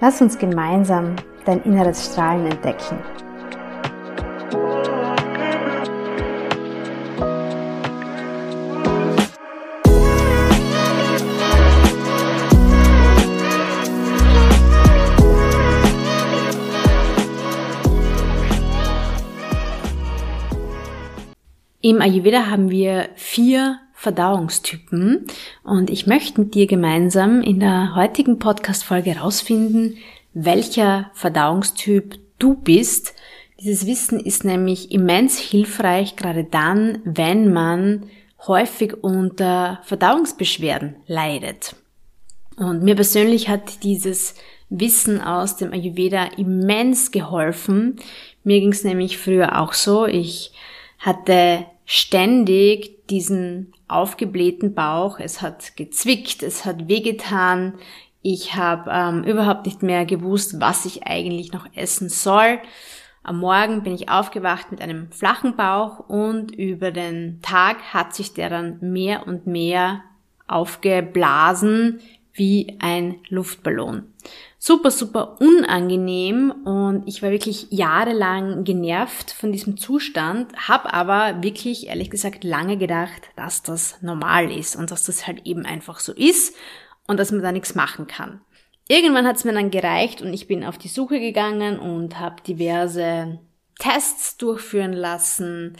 Lass 0.00 0.20
uns 0.20 0.38
gemeinsam 0.38 1.16
dein 1.44 1.62
inneres 1.62 2.04
Strahlen 2.06 2.46
entdecken. 2.46 2.98
Im 21.80 22.00
Ayurveda 22.00 22.46
haben 22.50 22.70
wir 22.70 23.10
vier 23.14 23.78
Verdauungstypen 24.04 25.26
und 25.62 25.88
ich 25.88 26.06
möchte 26.06 26.42
mit 26.42 26.54
dir 26.54 26.66
gemeinsam 26.66 27.40
in 27.40 27.58
der 27.58 27.94
heutigen 27.94 28.38
Podcast-Folge 28.38 29.14
herausfinden, 29.14 29.96
welcher 30.34 31.10
Verdauungstyp 31.14 32.18
du 32.38 32.54
bist. 32.54 33.14
Dieses 33.58 33.86
Wissen 33.86 34.20
ist 34.20 34.44
nämlich 34.44 34.92
immens 34.92 35.38
hilfreich, 35.38 36.16
gerade 36.16 36.44
dann, 36.44 36.98
wenn 37.04 37.50
man 37.50 38.10
häufig 38.46 39.02
unter 39.02 39.80
Verdauungsbeschwerden 39.84 40.96
leidet. 41.06 41.74
Und 42.56 42.82
mir 42.82 42.96
persönlich 42.96 43.48
hat 43.48 43.82
dieses 43.84 44.34
Wissen 44.68 45.22
aus 45.22 45.56
dem 45.56 45.72
Ayurveda 45.72 46.24
immens 46.36 47.10
geholfen. 47.10 47.96
Mir 48.42 48.60
ging 48.60 48.72
es 48.72 48.84
nämlich 48.84 49.16
früher 49.16 49.58
auch 49.62 49.72
so. 49.72 50.04
Ich 50.04 50.52
hatte 50.98 51.64
ständig 51.86 52.93
diesen 53.10 53.72
aufgeblähten 53.88 54.74
Bauch. 54.74 55.18
Es 55.18 55.42
hat 55.42 55.76
gezwickt, 55.76 56.42
es 56.42 56.64
hat 56.64 56.88
wehgetan. 56.88 57.74
Ich 58.22 58.56
habe 58.56 58.90
ähm, 58.90 59.24
überhaupt 59.24 59.66
nicht 59.66 59.82
mehr 59.82 60.06
gewusst, 60.06 60.60
was 60.60 60.86
ich 60.86 61.06
eigentlich 61.06 61.52
noch 61.52 61.66
essen 61.74 62.08
soll. 62.08 62.58
Am 63.22 63.38
Morgen 63.38 63.82
bin 63.82 63.94
ich 63.94 64.08
aufgewacht 64.10 64.70
mit 64.70 64.80
einem 64.80 65.10
flachen 65.10 65.56
Bauch 65.56 66.00
und 66.08 66.50
über 66.50 66.90
den 66.90 67.40
Tag 67.42 67.78
hat 67.94 68.14
sich 68.14 68.34
der 68.34 68.50
dann 68.50 68.78
mehr 68.80 69.26
und 69.26 69.46
mehr 69.46 70.02
aufgeblasen 70.46 72.00
wie 72.34 72.76
ein 72.80 73.20
Luftballon 73.28 74.14
super, 74.64 74.90
super 74.90 75.36
unangenehm 75.42 76.50
und 76.50 77.06
ich 77.06 77.22
war 77.22 77.30
wirklich 77.30 77.66
jahrelang 77.68 78.64
genervt 78.64 79.30
von 79.30 79.52
diesem 79.52 79.76
Zustand, 79.76 80.56
habe 80.56 80.94
aber 80.94 81.42
wirklich, 81.42 81.88
ehrlich 81.88 82.08
gesagt, 82.08 82.44
lange 82.44 82.78
gedacht, 82.78 83.28
dass 83.36 83.62
das 83.62 84.00
normal 84.00 84.50
ist 84.50 84.74
und 84.74 84.90
dass 84.90 85.04
das 85.04 85.26
halt 85.26 85.42
eben 85.44 85.66
einfach 85.66 86.00
so 86.00 86.14
ist 86.14 86.56
und 87.06 87.20
dass 87.20 87.30
man 87.30 87.42
da 87.42 87.52
nichts 87.52 87.74
machen 87.74 88.06
kann. 88.06 88.40
Irgendwann 88.88 89.26
hat 89.26 89.36
es 89.36 89.44
mir 89.44 89.52
dann 89.52 89.70
gereicht 89.70 90.22
und 90.22 90.32
ich 90.32 90.46
bin 90.46 90.64
auf 90.64 90.78
die 90.78 90.88
Suche 90.88 91.20
gegangen 91.20 91.78
und 91.78 92.18
habe 92.18 92.42
diverse 92.42 93.38
Tests 93.78 94.38
durchführen 94.38 94.94
lassen 94.94 95.76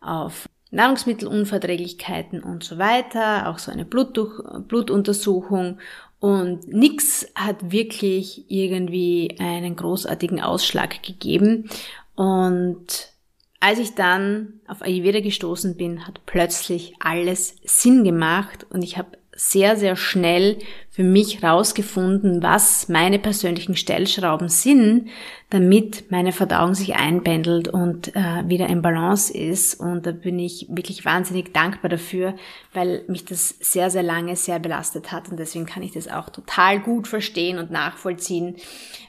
auf 0.00 0.48
Nahrungsmittelunverträglichkeiten 0.72 2.42
und 2.42 2.64
so 2.64 2.78
weiter, 2.78 3.48
auch 3.48 3.58
so 3.58 3.70
eine 3.70 3.84
Blutuntersuchung 3.84 5.78
und 6.22 6.68
nix 6.68 7.26
hat 7.34 7.72
wirklich 7.72 8.44
irgendwie 8.48 9.36
einen 9.40 9.74
großartigen 9.74 10.40
Ausschlag 10.40 11.02
gegeben. 11.02 11.68
Und 12.14 13.12
als 13.58 13.80
ich 13.80 13.94
dann 13.96 14.60
auf 14.68 14.82
Ayurveda 14.82 15.20
gestoßen 15.20 15.76
bin, 15.76 16.06
hat 16.06 16.24
plötzlich 16.26 16.94
alles 17.00 17.56
Sinn 17.64 18.04
gemacht 18.04 18.66
und 18.70 18.82
ich 18.82 18.98
habe 18.98 19.18
sehr, 19.42 19.76
sehr 19.76 19.96
schnell 19.96 20.58
für 20.88 21.02
mich 21.02 21.42
rausgefunden, 21.42 22.44
was 22.44 22.88
meine 22.88 23.18
persönlichen 23.18 23.76
Stellschrauben 23.76 24.48
sind, 24.48 25.08
damit 25.50 26.12
meine 26.12 26.30
Verdauung 26.30 26.74
sich 26.74 26.94
einpendelt 26.94 27.66
und 27.66 28.14
äh, 28.14 28.44
wieder 28.46 28.68
in 28.68 28.82
Balance 28.82 29.36
ist. 29.36 29.80
Und 29.80 30.06
da 30.06 30.12
bin 30.12 30.38
ich 30.38 30.66
wirklich 30.70 31.04
wahnsinnig 31.04 31.52
dankbar 31.52 31.88
dafür, 31.88 32.36
weil 32.72 33.04
mich 33.08 33.24
das 33.24 33.48
sehr, 33.48 33.90
sehr 33.90 34.04
lange 34.04 34.36
sehr 34.36 34.60
belastet 34.60 35.10
hat. 35.10 35.28
Und 35.28 35.40
deswegen 35.40 35.66
kann 35.66 35.82
ich 35.82 35.92
das 35.92 36.06
auch 36.06 36.30
total 36.30 36.78
gut 36.78 37.08
verstehen 37.08 37.58
und 37.58 37.72
nachvollziehen, 37.72 38.56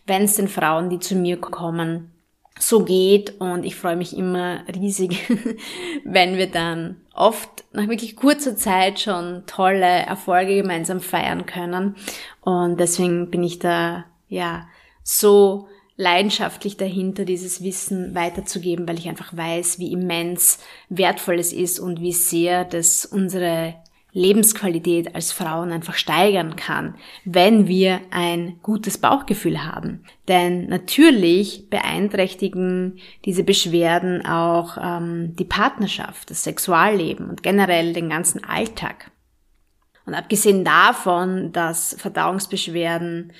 wenn 0.08 0.24
es 0.24 0.36
den 0.36 0.48
Frauen, 0.48 0.90
die 0.90 1.00
zu 1.00 1.16
mir 1.16 1.38
kommen, 1.38 2.13
so 2.60 2.84
geht 2.84 3.40
und 3.42 3.66
ich 3.66 3.76
freue 3.76 3.96
mich 3.96 4.16
immer 4.16 4.64
riesig, 4.74 5.28
wenn 6.04 6.38
wir 6.38 6.48
dann 6.48 7.02
oft 7.14 7.66
nach 7.74 7.88
wirklich 7.88 8.16
kurzer 8.16 8.56
Zeit 8.56 9.00
schon 9.00 9.44
tolle 9.48 9.86
Erfolge 9.86 10.58
gemeinsam 10.58 11.00
feiern 11.00 11.46
können. 11.46 11.96
Und 12.42 12.80
deswegen 12.80 13.30
bin 13.30 13.44
ich 13.44 13.60
da 13.60 14.06
ja 14.28 14.68
so 15.04 15.68
leidenschaftlich 15.96 16.78
dahinter, 16.78 17.26
dieses 17.26 17.64
Wissen 17.64 18.16
weiterzugeben, 18.16 18.88
weil 18.88 18.98
ich 18.98 19.08
einfach 19.10 19.36
weiß, 19.36 19.80
wie 19.80 19.92
immens 19.92 20.60
wertvoll 20.90 21.40
es 21.40 21.54
ist 21.54 21.80
und 21.80 22.02
wie 22.02 22.14
sehr 22.14 22.66
das 22.66 23.06
unsere 23.06 23.76
Lebensqualität 24.14 25.16
als 25.16 25.32
Frauen 25.32 25.72
einfach 25.72 25.96
steigern 25.96 26.56
kann, 26.56 26.96
wenn 27.26 27.68
wir 27.68 28.00
ein 28.12 28.60
gutes 28.62 29.00
Bauchgefühl 29.00 29.66
haben. 29.66 30.04
Denn 30.28 30.68
natürlich 30.68 31.70
beeinträchtigen 31.70 33.00
diese 33.26 33.44
Beschwerden 33.44 34.26
auch 34.26 34.78
ähm, 34.80 35.36
die 35.36 35.46
Partnerschaft, 35.46 36.30
das 36.30 36.44
Sexualleben 36.44 37.30
und 37.30 37.44
generell 37.44 37.94
den 37.94 38.10
ganzen 38.10 38.44
Alltag. 38.44 39.10
Und 40.06 40.14
abgesehen 40.14 40.64
davon, 40.64 41.52
dass 41.52 41.96
Verdauungsbeschwerden 41.98 43.32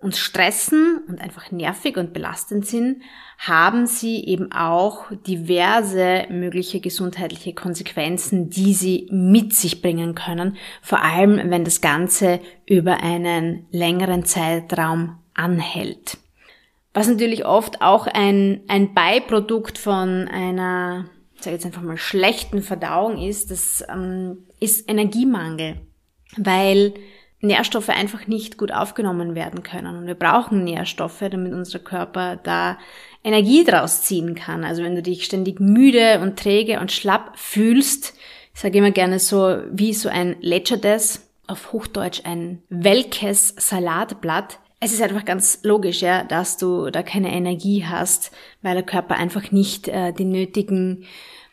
uns 0.00 0.18
stressen 0.18 1.02
und 1.08 1.20
einfach 1.20 1.50
nervig 1.50 1.96
und 1.96 2.12
belastend 2.12 2.66
sind, 2.66 3.02
haben 3.38 3.86
sie 3.86 4.24
eben 4.24 4.52
auch 4.52 5.06
diverse 5.26 6.26
mögliche 6.30 6.80
gesundheitliche 6.80 7.52
Konsequenzen, 7.52 8.48
die 8.48 8.74
sie 8.74 9.08
mit 9.10 9.54
sich 9.54 9.82
bringen 9.82 10.14
können, 10.14 10.56
vor 10.82 11.02
allem 11.02 11.50
wenn 11.50 11.64
das 11.64 11.80
Ganze 11.80 12.40
über 12.64 13.02
einen 13.02 13.66
längeren 13.70 14.24
Zeitraum 14.24 15.18
anhält. 15.34 16.18
Was 16.94 17.08
natürlich 17.08 17.44
oft 17.44 17.82
auch 17.82 18.06
ein, 18.06 18.62
ein 18.68 18.94
Beiprodukt 18.94 19.78
von 19.78 20.28
einer, 20.28 21.06
ich 21.34 21.42
sage 21.42 21.54
jetzt 21.54 21.66
einfach 21.66 21.82
mal, 21.82 21.96
schlechten 21.96 22.62
Verdauung 22.62 23.18
ist, 23.18 23.50
das 23.50 23.84
ähm, 23.88 24.46
ist 24.60 24.88
Energiemangel, 24.88 25.80
weil 26.36 26.94
Nährstoffe 27.40 27.88
einfach 27.88 28.26
nicht 28.26 28.58
gut 28.58 28.72
aufgenommen 28.72 29.34
werden 29.34 29.62
können. 29.62 29.96
Und 29.96 30.06
wir 30.06 30.14
brauchen 30.14 30.64
Nährstoffe, 30.64 31.22
damit 31.30 31.52
unser 31.52 31.78
Körper 31.78 32.36
da 32.36 32.78
Energie 33.22 33.64
draus 33.64 34.02
ziehen 34.02 34.34
kann. 34.34 34.64
Also 34.64 34.82
wenn 34.82 34.96
du 34.96 35.02
dich 35.02 35.24
ständig 35.24 35.60
müde 35.60 36.20
und 36.20 36.38
träge 36.38 36.80
und 36.80 36.90
schlapp 36.90 37.38
fühlst, 37.38 38.14
ich 38.54 38.60
sage 38.60 38.78
immer 38.78 38.90
gerne 38.90 39.20
so 39.20 39.58
wie 39.70 39.94
so 39.94 40.08
ein 40.08 40.36
Lecherdes, 40.40 41.28
auf 41.46 41.72
Hochdeutsch 41.72 42.22
ein 42.24 42.62
welkes 42.68 43.54
Salatblatt. 43.56 44.58
Es 44.80 44.92
ist 44.92 45.00
einfach 45.02 45.24
ganz 45.24 45.60
logisch, 45.62 46.02
ja, 46.02 46.22
dass 46.24 46.56
du 46.56 46.90
da 46.90 47.02
keine 47.02 47.32
Energie 47.32 47.84
hast, 47.86 48.32
weil 48.62 48.74
der 48.74 48.84
Körper 48.84 49.16
einfach 49.16 49.50
nicht 49.50 49.88
äh, 49.88 50.12
die 50.12 50.24
nötigen 50.24 51.04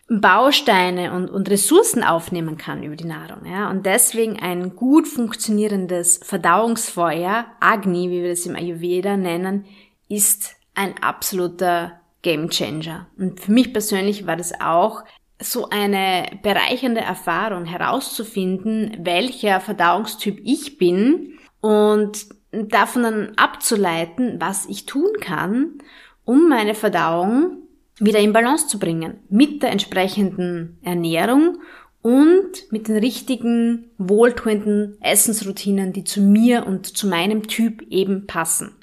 Bausteine 0.07 1.13
und, 1.13 1.29
und 1.29 1.49
Ressourcen 1.49 2.03
aufnehmen 2.03 2.57
kann 2.57 2.83
über 2.83 2.95
die 2.95 3.05
Nahrung. 3.05 3.45
Ja? 3.45 3.69
Und 3.69 3.85
deswegen 3.85 4.39
ein 4.39 4.75
gut 4.75 5.07
funktionierendes 5.07 6.19
Verdauungsfeuer, 6.23 7.45
Agni, 7.59 8.11
wie 8.11 8.21
wir 8.21 8.29
das 8.29 8.45
im 8.45 8.55
Ayurveda 8.55 9.17
nennen, 9.17 9.65
ist 10.07 10.55
ein 10.75 10.93
absoluter 11.01 11.99
Game 12.21 12.49
Changer. 12.49 13.07
Und 13.17 13.39
für 13.39 13.51
mich 13.51 13.73
persönlich 13.73 14.27
war 14.27 14.35
das 14.35 14.59
auch 14.59 15.03
so 15.41 15.69
eine 15.69 16.25
bereichernde 16.43 17.01
Erfahrung 17.01 17.65
herauszufinden, 17.65 18.97
welcher 18.99 19.59
Verdauungstyp 19.59 20.39
ich 20.43 20.77
bin 20.77 21.37
und 21.61 22.27
davon 22.51 23.03
dann 23.03 23.33
abzuleiten, 23.35 24.39
was 24.39 24.65
ich 24.67 24.85
tun 24.85 25.11
kann, 25.19 25.79
um 26.23 26.47
meine 26.47 26.73
Verdauung 26.73 27.64
wieder 27.99 28.19
in 28.19 28.33
Balance 28.33 28.67
zu 28.67 28.79
bringen 28.79 29.19
mit 29.29 29.63
der 29.63 29.71
entsprechenden 29.71 30.77
Ernährung 30.83 31.59
und 32.01 32.71
mit 32.71 32.87
den 32.87 32.97
richtigen, 32.97 33.89
wohltuenden 33.97 34.97
Essensroutinen, 35.01 35.93
die 35.93 36.03
zu 36.03 36.21
mir 36.21 36.67
und 36.67 36.85
zu 36.97 37.07
meinem 37.07 37.47
Typ 37.47 37.81
eben 37.89 38.27
passen. 38.27 38.75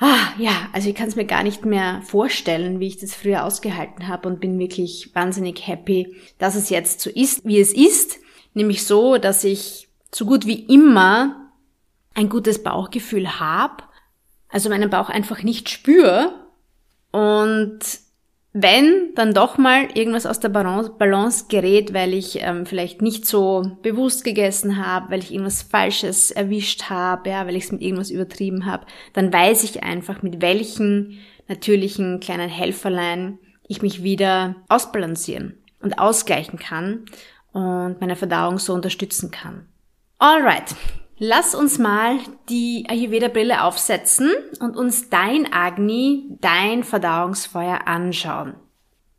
Ah, 0.00 0.28
ja, 0.38 0.68
also 0.72 0.88
ich 0.88 0.94
kann 0.94 1.08
es 1.08 1.16
mir 1.16 1.24
gar 1.24 1.42
nicht 1.42 1.64
mehr 1.64 2.02
vorstellen, 2.02 2.78
wie 2.78 2.86
ich 2.86 2.98
das 2.98 3.14
früher 3.14 3.44
ausgehalten 3.44 4.06
habe 4.06 4.28
und 4.28 4.38
bin 4.38 4.58
wirklich 4.60 5.10
wahnsinnig 5.12 5.66
happy, 5.66 6.14
dass 6.38 6.54
es 6.54 6.70
jetzt 6.70 7.00
so 7.00 7.10
ist, 7.10 7.44
wie 7.44 7.58
es 7.58 7.72
ist. 7.72 8.20
Nämlich 8.54 8.84
so, 8.84 9.18
dass 9.18 9.42
ich 9.42 9.88
so 10.14 10.24
gut 10.24 10.46
wie 10.46 10.60
immer 10.72 11.50
ein 12.14 12.28
gutes 12.28 12.62
Bauchgefühl 12.62 13.40
habe, 13.40 13.82
also 14.48 14.68
meinen 14.68 14.88
Bauch 14.88 15.08
einfach 15.08 15.42
nicht 15.42 15.68
spüre 15.68 16.32
und 17.10 17.80
wenn 18.60 19.14
dann 19.14 19.34
doch 19.34 19.56
mal 19.56 19.88
irgendwas 19.94 20.26
aus 20.26 20.40
der 20.40 20.48
Balance, 20.48 21.44
gerät, 21.48 21.94
weil 21.94 22.12
ich 22.12 22.40
ähm, 22.40 22.66
vielleicht 22.66 23.02
nicht 23.02 23.24
so 23.24 23.78
bewusst 23.82 24.24
gegessen 24.24 24.84
habe, 24.84 25.10
weil 25.10 25.20
ich 25.20 25.32
irgendwas 25.32 25.62
Falsches 25.62 26.30
erwischt 26.30 26.90
habe, 26.90 27.30
ja, 27.30 27.46
weil 27.46 27.56
ich 27.56 27.64
es 27.64 27.72
mit 27.72 27.82
irgendwas 27.82 28.10
übertrieben 28.10 28.66
habe, 28.66 28.86
dann 29.12 29.32
weiß 29.32 29.62
ich 29.64 29.84
einfach, 29.84 30.22
mit 30.22 30.42
welchen 30.42 31.18
natürlichen 31.46 32.20
kleinen 32.20 32.48
Helferlein 32.48 33.38
ich 33.68 33.82
mich 33.82 34.02
wieder 34.02 34.56
ausbalancieren 34.68 35.58
und 35.80 35.98
ausgleichen 35.98 36.58
kann 36.58 37.04
und 37.52 38.00
meine 38.00 38.16
Verdauung 38.16 38.58
so 38.58 38.74
unterstützen 38.74 39.30
kann. 39.30 39.66
Alright, 40.18 40.74
Lass 41.20 41.56
uns 41.56 41.78
mal 41.78 42.20
die 42.48 42.86
Ayurveda-Brille 42.88 43.64
aufsetzen 43.64 44.30
und 44.60 44.76
uns 44.76 45.10
dein 45.10 45.52
Agni, 45.52 46.26
dein 46.40 46.84
Verdauungsfeuer 46.84 47.88
anschauen. 47.88 48.54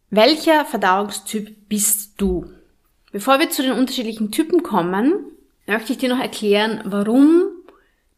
Welcher 0.10 0.64
Verdauungstyp 0.64 1.68
bist 1.68 2.14
du? 2.22 2.46
Bevor 3.12 3.40
wir 3.40 3.50
zu 3.50 3.64
den 3.64 3.74
unterschiedlichen 3.74 4.32
Typen 4.32 4.64
kommen, 4.64 5.14
möchte 5.68 5.92
ich 5.92 5.98
dir 5.98 6.08
noch 6.08 6.22
erklären, 6.22 6.82
warum 6.86 7.44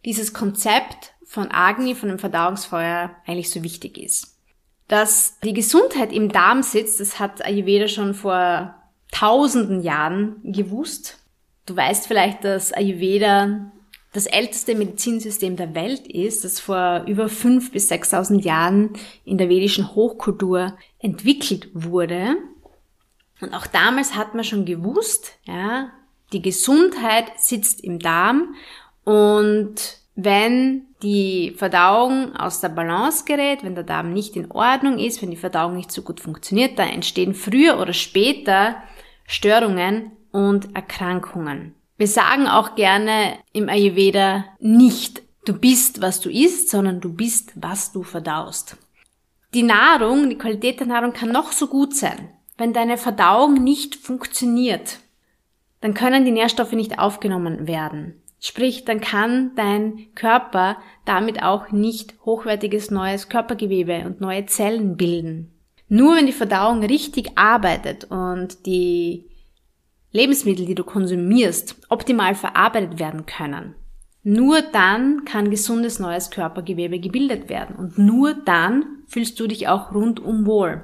dieses 0.06 0.31
Konzept 0.31 1.13
von 1.25 1.50
Agni, 1.50 1.95
von 1.95 2.10
dem 2.10 2.19
Verdauungsfeuer 2.19 3.16
eigentlich 3.25 3.50
so 3.50 3.63
wichtig 3.63 3.98
ist. 3.98 4.38
Dass 4.89 5.39
die 5.39 5.54
Gesundheit 5.54 6.13
im 6.13 6.30
Darm 6.30 6.62
sitzt, 6.62 7.00
das 7.00 7.19
hat 7.19 7.44
Ayurveda 7.44 7.88
schon 7.88 8.13
vor 8.13 8.75
tausenden 9.12 9.81
Jahren 9.81 10.36
gewusst 10.44 11.20
Du 11.65 11.75
weißt 11.75 12.07
vielleicht, 12.07 12.43
dass 12.43 12.73
Ayurveda 12.73 13.71
das 14.13 14.25
älteste 14.25 14.75
Medizinsystem 14.75 15.55
der 15.55 15.73
Welt 15.73 16.07
ist, 16.07 16.43
das 16.43 16.59
vor 16.59 17.05
über 17.07 17.25
5.000 17.25 17.71
bis 17.71 17.89
6.000 17.91 18.41
Jahren 18.41 18.91
in 19.23 19.37
der 19.37 19.47
vedischen 19.47 19.95
Hochkultur 19.95 20.77
entwickelt 20.99 21.69
wurde. 21.73 22.35
Und 23.39 23.53
auch 23.53 23.67
damals 23.67 24.15
hat 24.15 24.35
man 24.35 24.43
schon 24.43 24.65
gewusst, 24.65 25.39
ja, 25.45 25.91
die 26.33 26.41
Gesundheit 26.41 27.31
sitzt 27.37 27.81
im 27.83 27.99
Darm 27.99 28.55
und 29.03 29.75
wenn 30.15 30.87
die 31.01 31.53
Verdauung 31.57 32.35
aus 32.35 32.59
der 32.59 32.69
Balance 32.69 33.23
gerät, 33.25 33.63
wenn 33.63 33.75
der 33.75 33.83
Darm 33.83 34.13
nicht 34.13 34.35
in 34.35 34.51
Ordnung 34.51 34.99
ist, 34.99 35.21
wenn 35.21 35.31
die 35.31 35.37
Verdauung 35.37 35.75
nicht 35.75 35.91
so 35.91 36.01
gut 36.01 36.19
funktioniert, 36.19 36.77
dann 36.77 36.89
entstehen 36.89 37.33
früher 37.33 37.79
oder 37.79 37.93
später 37.93 38.75
Störungen 39.25 40.11
und 40.31 40.75
Erkrankungen. 40.75 41.75
Wir 41.98 42.07
sagen 42.07 42.48
auch 42.48 42.75
gerne 42.75 43.38
im 43.54 43.69
Ayurveda 43.69 44.45
nicht, 44.60 45.22
du 45.45 45.54
bist, 45.54 46.01
was 46.01 46.19
du 46.19 46.30
isst, 46.30 46.69
sondern 46.69 47.00
du 47.00 47.13
bist, 47.13 47.54
was 47.56 47.92
du 47.92 48.04
verdaust. 48.04 48.78
Die 49.54 49.63
Nahrung, 49.63 50.30
die 50.30 50.38
Qualität 50.38 50.80
der 50.80 50.88
Nahrung 50.88 51.13
kann 51.13 51.31
noch 51.31 51.51
so 51.51 51.68
gut 51.68 51.95
sein. 51.95 52.30
Wenn 52.57 52.74
deine 52.74 52.98
Verdauung 52.98 53.56
nicht 53.56 53.95
funktioniert, 53.95 55.00
dann 55.81 55.94
können 55.94 56.25
die 56.25 56.31
Nährstoffe 56.31 56.74
nicht 56.74 57.00
aufgenommen 57.00 57.68
werden. 57.68 58.22
Sprich, 58.39 58.86
dann 58.86 59.01
kann 59.01 59.51
dein 59.56 60.07
Körper 60.16 60.78
damit 61.06 61.44
auch 61.44 61.72
nicht 61.72 62.16
hochwertiges 62.25 62.89
neues 62.89 63.30
Körpergewebe 63.30 64.04
und 64.06 64.22
neue 64.22 64.45
Zellen 64.48 64.98
bilden. 64.98 65.51
Nur 65.89 66.16
wenn 66.16 66.25
die 66.25 66.31
Verdauung 66.31 66.83
richtig 66.83 67.38
arbeitet 67.38 68.06
und 68.06 68.66
die 68.66 69.31
Lebensmittel, 70.11 70.65
die 70.65 70.75
du 70.75 70.83
konsumierst, 70.83 71.75
optimal 71.89 72.35
verarbeitet 72.35 72.99
werden 72.99 73.25
können. 73.25 73.75
Nur 74.23 74.61
dann 74.61 75.25
kann 75.25 75.49
gesundes 75.49 75.99
neues 75.99 76.29
Körpergewebe 76.29 76.99
gebildet 76.99 77.49
werden 77.49 77.75
und 77.75 77.97
nur 77.97 78.33
dann 78.33 78.85
fühlst 79.07 79.39
du 79.39 79.47
dich 79.47 79.67
auch 79.67 79.93
rundum 79.93 80.45
wohl. 80.45 80.83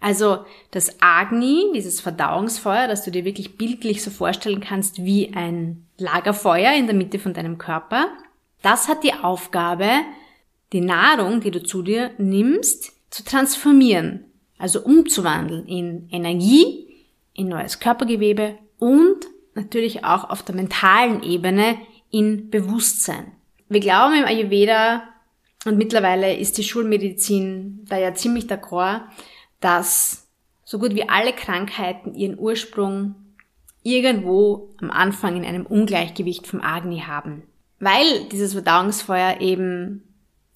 Also 0.00 0.44
das 0.70 0.96
Agni, 1.00 1.72
dieses 1.74 2.00
Verdauungsfeuer, 2.00 2.86
das 2.86 3.04
du 3.04 3.10
dir 3.10 3.24
wirklich 3.24 3.56
bildlich 3.56 4.02
so 4.02 4.10
vorstellen 4.10 4.60
kannst 4.60 5.04
wie 5.04 5.32
ein 5.34 5.86
Lagerfeuer 5.96 6.74
in 6.74 6.86
der 6.86 6.94
Mitte 6.94 7.18
von 7.18 7.34
deinem 7.34 7.58
Körper, 7.58 8.08
das 8.62 8.86
hat 8.86 9.02
die 9.02 9.14
Aufgabe, 9.14 9.88
die 10.72 10.80
Nahrung, 10.80 11.40
die 11.40 11.50
du 11.50 11.62
zu 11.62 11.82
dir 11.82 12.10
nimmst, 12.18 12.92
zu 13.10 13.24
transformieren, 13.24 14.24
also 14.58 14.82
umzuwandeln 14.82 15.66
in 15.66 16.08
Energie, 16.10 16.87
in 17.38 17.48
neues 17.48 17.80
Körpergewebe 17.80 18.58
und 18.78 19.26
natürlich 19.54 20.04
auch 20.04 20.28
auf 20.28 20.42
der 20.42 20.54
mentalen 20.54 21.22
Ebene 21.22 21.78
in 22.10 22.50
Bewusstsein. 22.50 23.32
Wir 23.68 23.80
glauben 23.80 24.14
im 24.14 24.24
Ayurveda 24.24 25.02
und 25.64 25.78
mittlerweile 25.78 26.36
ist 26.36 26.58
die 26.58 26.64
Schulmedizin 26.64 27.84
da 27.88 27.98
ja 27.98 28.14
ziemlich 28.14 28.46
d'accord, 28.46 29.02
dass 29.60 30.28
so 30.64 30.78
gut 30.78 30.94
wie 30.94 31.08
alle 31.08 31.32
Krankheiten 31.32 32.14
ihren 32.14 32.38
Ursprung 32.38 33.14
irgendwo 33.82 34.74
am 34.80 34.90
Anfang 34.90 35.36
in 35.36 35.44
einem 35.44 35.66
Ungleichgewicht 35.66 36.46
vom 36.46 36.60
Agni 36.60 37.00
haben. 37.06 37.42
Weil 37.80 38.24
dieses 38.30 38.52
Verdauungsfeuer 38.52 39.40
eben 39.40 40.02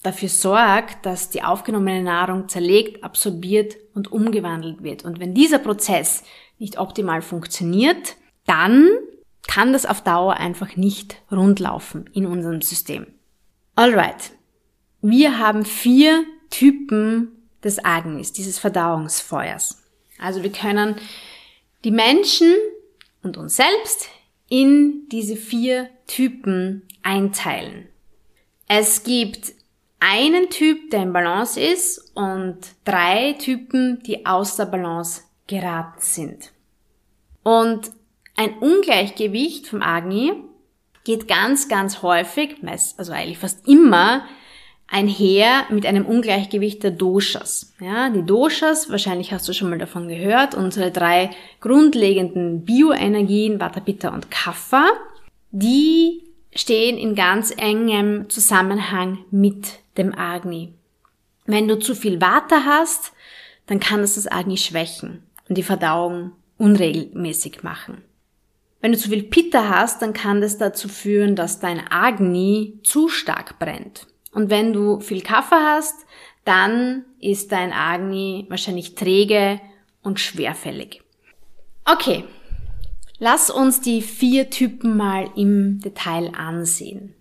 dafür 0.03 0.29
sorgt, 0.29 1.07
dass 1.07 1.31
die 1.31 1.43
aufgenommene 1.43 2.03
Nahrung 2.03 2.49
zerlegt, 2.49 3.05
absorbiert 3.05 3.77
und 3.95 4.11
umgewandelt 4.11 4.83
wird. 4.83 5.05
Und 5.05 5.21
wenn 5.21 5.35
dieser 5.35 5.59
Prozess 5.59 6.25
nicht 6.63 6.79
optimal 6.79 7.21
funktioniert, 7.23 8.17
dann 8.47 8.89
kann 9.47 9.73
das 9.73 9.85
auf 9.85 10.03
Dauer 10.03 10.35
einfach 10.35 10.77
nicht 10.77 11.17
rundlaufen 11.31 12.09
in 12.15 12.25
unserem 12.25 12.63
System. 12.63 13.07
Alright. 13.75 14.31
Wir 15.01 15.39
haben 15.41 15.65
vier 15.65 16.25
Typen 16.51 17.33
des 17.65 17.85
Agnis, 17.85 18.33
dieses 18.33 18.61
Verdauungsfeuers. 18.61 19.83
Also 20.21 20.45
wir 20.45 20.53
können 20.53 20.95
die 21.83 21.91
Menschen 21.91 22.55
und 23.25 23.37
uns 23.37 23.57
selbst 23.57 24.09
in 24.49 25.09
diese 25.11 25.35
vier 25.35 25.91
Typen 26.07 26.83
einteilen. 27.03 27.89
Es 28.69 29.03
gibt 29.03 29.53
einen 29.99 30.49
Typ, 30.51 30.91
der 30.91 31.03
in 31.03 31.13
Balance 31.13 31.61
ist 31.61 32.13
und 32.15 32.59
drei 32.85 33.33
Typen, 33.33 34.01
die 34.05 34.25
aus 34.25 34.55
der 34.55 34.67
Balance 34.67 35.23
geraten 35.47 36.01
sind. 36.01 36.53
Und 37.43 37.91
ein 38.37 38.59
Ungleichgewicht 38.59 39.67
vom 39.67 39.83
Agni 39.83 40.33
geht 41.05 41.29
ganz, 41.29 41.69
ganz 41.69 42.03
häufig, 42.03 42.57
also 42.97 43.13
eigentlich 43.13 43.39
fast 43.39 43.67
immer, 43.69 44.25
einher 44.87 45.65
mit 45.71 45.87
einem 45.87 46.05
Ungleichgewicht 46.07 46.83
der 46.83 46.91
Doshas. 46.91 47.73
Ja, 47.81 48.11
die 48.11 48.25
Doshas, 48.25 48.91
wahrscheinlich 48.91 49.33
hast 49.33 49.49
du 49.49 49.53
schon 49.53 49.71
mal 49.71 49.79
davon 49.79 50.09
gehört, 50.09 50.55
unsere 50.55 50.91
drei 50.91 51.31
grundlegenden 51.61 52.65
Bioenergien, 52.65 53.59
Vata, 53.59 53.81
Pitta 53.81 54.11
und 54.11 54.31
Kapha, 54.31 54.91
die 55.51 56.23
stehen 56.55 56.99
in 56.99 57.15
ganz 57.15 57.53
engem 57.57 58.29
Zusammenhang 58.29 59.25
mit 59.31 59.79
dem 59.97 60.15
Agni. 60.15 60.75
Wenn 61.47 61.69
du 61.69 61.79
zu 61.79 61.95
viel 61.95 62.21
Vata 62.21 62.65
hast, 62.65 63.13
dann 63.67 63.81
kann 63.81 64.03
das 64.03 64.17
das 64.17 64.31
Agni 64.31 64.59
schwächen 64.59 65.23
und 65.53 65.59
die 65.59 65.63
Verdauung 65.63 66.33
unregelmäßig 66.57 67.63
machen. 67.63 68.01
Wenn 68.81 68.93
du 68.93 68.97
zu 68.97 69.11
viel 69.11 69.23
Pitta 69.23 69.69
hast, 69.69 70.01
dann 70.01 70.15
kann 70.15 70.41
das 70.41 70.57
dazu 70.57 70.89
führen, 70.89 71.37
dass 71.37 71.61
dein 71.61 71.83
Agni 71.91 72.81
zu 72.85 73.11
stark 73.11 73.59
brennt. 73.59 74.07
Und 74.33 74.49
wenn 74.49 74.73
du 74.73 75.01
viel 75.01 75.21
Kaffer 75.21 75.61
hast, 75.63 76.07
dann 76.47 77.05
ist 77.21 77.53
dein 77.53 77.71
Agni 77.71 78.47
wahrscheinlich 78.49 78.95
träge 78.95 79.61
und 80.03 80.21
schwerfällig. 80.21 81.03
Okay, 81.85 82.25
lass 83.19 83.51
uns 83.51 83.83
die 83.83 84.01
vier 84.01 84.49
Typen 84.49 84.97
mal 84.97 85.29
im 85.37 85.83
Detail 85.83 86.33
ansehen. 86.35 87.13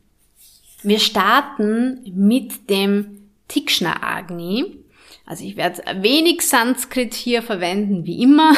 Wir 0.84 1.00
starten 1.00 2.00
mit 2.16 2.70
dem 2.70 3.28
Tikshna 3.50 4.02
Agni. 4.02 4.81
Also 5.32 5.46
ich 5.46 5.56
werde 5.56 5.82
wenig 6.02 6.46
Sanskrit 6.46 7.14
hier 7.14 7.42
verwenden, 7.42 8.06
wie 8.06 8.22
immer, 8.22 8.54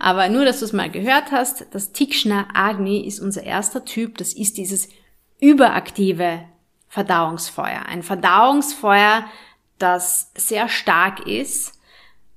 aber 0.00 0.28
nur, 0.28 0.44
dass 0.44 0.58
du 0.58 0.64
es 0.64 0.72
mal 0.72 0.90
gehört 0.90 1.30
hast, 1.30 1.66
das 1.70 1.92
Tikshna 1.92 2.48
Agni 2.52 3.06
ist 3.06 3.20
unser 3.20 3.44
erster 3.44 3.84
Typ, 3.84 4.18
das 4.18 4.32
ist 4.32 4.56
dieses 4.56 4.88
überaktive 5.38 6.40
Verdauungsfeuer. 6.88 7.86
Ein 7.86 8.02
Verdauungsfeuer, 8.02 9.26
das 9.78 10.32
sehr 10.36 10.68
stark 10.68 11.28
ist 11.28 11.78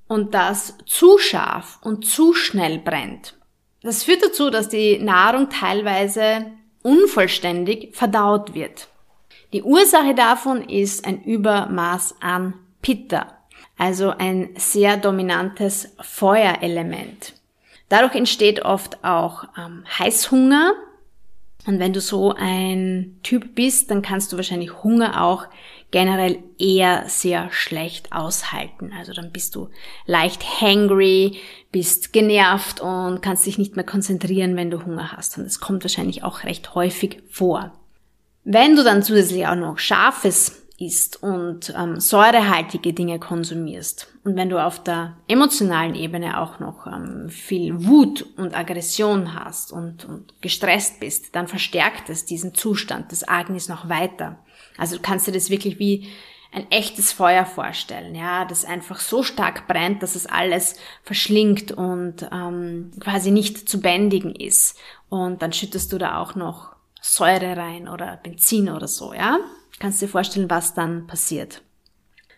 und 0.06 0.34
das 0.34 0.78
zu 0.86 1.18
scharf 1.18 1.80
und 1.82 2.06
zu 2.06 2.34
schnell 2.34 2.78
brennt. 2.78 3.36
Das 3.82 4.04
führt 4.04 4.22
dazu, 4.22 4.50
dass 4.50 4.68
die 4.68 5.00
Nahrung 5.00 5.50
teilweise 5.50 6.52
unvollständig 6.84 7.96
verdaut 7.96 8.54
wird. 8.54 8.86
Die 9.52 9.64
Ursache 9.64 10.14
davon 10.14 10.62
ist 10.62 11.04
ein 11.04 11.24
Übermaß 11.24 12.14
an 12.20 12.54
Pitta, 12.82 13.37
also 13.78 14.10
ein 14.10 14.50
sehr 14.56 14.96
dominantes 14.96 15.94
Feuerelement. 16.00 17.34
Dadurch 17.88 18.14
entsteht 18.14 18.64
oft 18.64 19.02
auch 19.04 19.44
ähm, 19.56 19.84
Heißhunger. 19.98 20.72
Und 21.66 21.78
wenn 21.78 21.92
du 21.92 22.00
so 22.00 22.34
ein 22.36 23.18
Typ 23.22 23.54
bist, 23.54 23.90
dann 23.90 24.02
kannst 24.02 24.32
du 24.32 24.36
wahrscheinlich 24.36 24.82
Hunger 24.82 25.22
auch 25.22 25.46
generell 25.90 26.42
eher 26.58 27.04
sehr 27.08 27.50
schlecht 27.50 28.12
aushalten. 28.12 28.92
Also 28.98 29.12
dann 29.12 29.32
bist 29.32 29.54
du 29.54 29.68
leicht 30.06 30.60
hangry, 30.60 31.38
bist 31.72 32.12
genervt 32.12 32.80
und 32.80 33.20
kannst 33.22 33.46
dich 33.46 33.58
nicht 33.58 33.76
mehr 33.76 33.84
konzentrieren, 33.84 34.56
wenn 34.56 34.70
du 34.70 34.84
Hunger 34.84 35.12
hast. 35.12 35.38
Und 35.38 35.44
das 35.44 35.60
kommt 35.60 35.84
wahrscheinlich 35.84 36.24
auch 36.24 36.44
recht 36.44 36.74
häufig 36.74 37.22
vor. 37.30 37.72
Wenn 38.44 38.76
du 38.76 38.84
dann 38.84 39.02
zusätzlich 39.02 39.46
auch 39.46 39.54
noch 39.54 39.78
Scharfes 39.78 40.67
isst 40.78 41.22
und 41.22 41.74
ähm, 41.76 41.98
säurehaltige 42.00 42.92
Dinge 42.92 43.18
konsumierst 43.18 44.08
und 44.28 44.36
wenn 44.36 44.50
du 44.50 44.62
auf 44.62 44.82
der 44.82 45.16
emotionalen 45.26 45.94
Ebene 45.94 46.38
auch 46.38 46.60
noch 46.60 46.86
ähm, 46.86 47.30
viel 47.30 47.86
Wut 47.86 48.26
und 48.36 48.54
Aggression 48.54 49.32
hast 49.32 49.72
und, 49.72 50.04
und 50.04 50.34
gestresst 50.42 51.00
bist, 51.00 51.34
dann 51.34 51.48
verstärkt 51.48 52.10
es 52.10 52.26
diesen 52.26 52.52
Zustand 52.52 53.10
des 53.10 53.26
Agnis 53.26 53.70
noch 53.70 53.88
weiter. 53.88 54.38
Also 54.76 54.96
du 54.96 55.02
kannst 55.02 55.26
dir 55.26 55.32
das 55.32 55.48
wirklich 55.48 55.78
wie 55.78 56.10
ein 56.52 56.70
echtes 56.70 57.10
Feuer 57.10 57.46
vorstellen, 57.46 58.14
ja, 58.14 58.44
das 58.44 58.66
einfach 58.66 59.00
so 59.00 59.22
stark 59.22 59.66
brennt, 59.66 60.02
dass 60.02 60.14
es 60.14 60.26
alles 60.26 60.76
verschlingt 61.04 61.72
und 61.72 62.28
ähm, 62.30 62.90
quasi 63.00 63.30
nicht 63.30 63.66
zu 63.66 63.80
bändigen 63.80 64.34
ist. 64.34 64.78
Und 65.08 65.40
dann 65.40 65.54
schüttest 65.54 65.90
du 65.90 65.96
da 65.96 66.20
auch 66.20 66.34
noch 66.34 66.76
Säure 67.00 67.56
rein 67.56 67.88
oder 67.88 68.18
Benzin 68.22 68.68
oder 68.68 68.88
so, 68.88 69.14
ja. 69.14 69.38
Kannst 69.78 70.02
dir 70.02 70.08
vorstellen, 70.08 70.50
was 70.50 70.74
dann 70.74 71.06
passiert. 71.06 71.62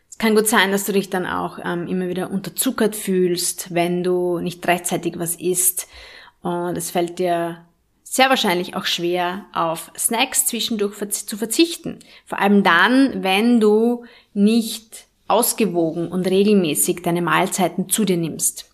Es 0.08 0.18
kann 0.18 0.34
gut 0.34 0.49
sein, 0.49 0.70
dass 0.70 0.84
du 0.84 0.92
dich 0.92 1.10
dann 1.10 1.26
auch 1.26 1.58
ähm, 1.64 1.87
immer 1.87 2.08
wieder 2.08 2.30
unterzuckert 2.30 2.94
fühlst, 2.94 3.72
wenn 3.75 4.02
du 4.02 4.38
nicht 4.38 4.66
rechtzeitig 4.66 5.18
was 5.18 5.37
isst 5.37 5.88
und 6.42 6.76
es 6.76 6.90
fällt 6.90 7.18
dir 7.18 7.64
sehr 8.02 8.28
wahrscheinlich 8.28 8.75
auch 8.75 8.87
schwer, 8.87 9.46
auf 9.52 9.92
Snacks 9.96 10.46
zwischendurch 10.46 10.96
zu 11.10 11.37
verzichten. 11.37 12.00
Vor 12.25 12.38
allem 12.38 12.62
dann, 12.62 13.22
wenn 13.22 13.60
du 13.60 14.04
nicht 14.34 15.06
ausgewogen 15.28 16.08
und 16.08 16.26
regelmäßig 16.26 17.02
deine 17.02 17.22
Mahlzeiten 17.22 17.88
zu 17.88 18.04
dir 18.04 18.16
nimmst. 18.16 18.69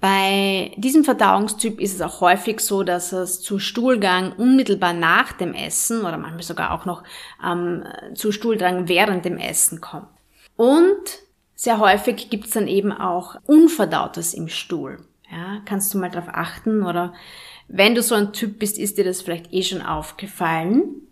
Bei 0.00 0.72
diesem 0.76 1.04
Verdauungstyp 1.04 1.78
ist 1.78 1.94
es 1.94 2.00
auch 2.00 2.22
häufig 2.22 2.60
so, 2.60 2.82
dass 2.82 3.12
es 3.12 3.42
zu 3.42 3.58
Stuhlgang 3.58 4.32
unmittelbar 4.32 4.94
nach 4.94 5.32
dem 5.32 5.52
Essen 5.52 6.00
oder 6.00 6.16
manchmal 6.16 6.42
sogar 6.42 6.72
auch 6.72 6.86
noch 6.86 7.02
ähm, 7.44 7.84
zu 8.14 8.32
Stuhlgang 8.32 8.88
während 8.88 9.26
dem 9.26 9.36
Essen 9.36 9.82
kommt. 9.82 10.08
Und 10.56 11.20
sehr 11.54 11.78
häufig 11.78 12.30
gibt 12.30 12.46
es 12.46 12.52
dann 12.52 12.66
eben 12.66 12.92
auch 12.92 13.36
Unverdautes 13.44 14.32
im 14.32 14.48
Stuhl. 14.48 15.04
Ja, 15.30 15.60
kannst 15.66 15.92
du 15.92 15.98
mal 15.98 16.10
darauf 16.10 16.30
achten 16.32 16.82
oder 16.82 17.12
wenn 17.68 17.94
du 17.94 18.02
so 18.02 18.14
ein 18.14 18.32
Typ 18.32 18.58
bist, 18.58 18.78
ist 18.78 18.96
dir 18.96 19.04
das 19.04 19.20
vielleicht 19.20 19.52
eh 19.52 19.62
schon 19.62 19.82
aufgefallen, 19.82 21.02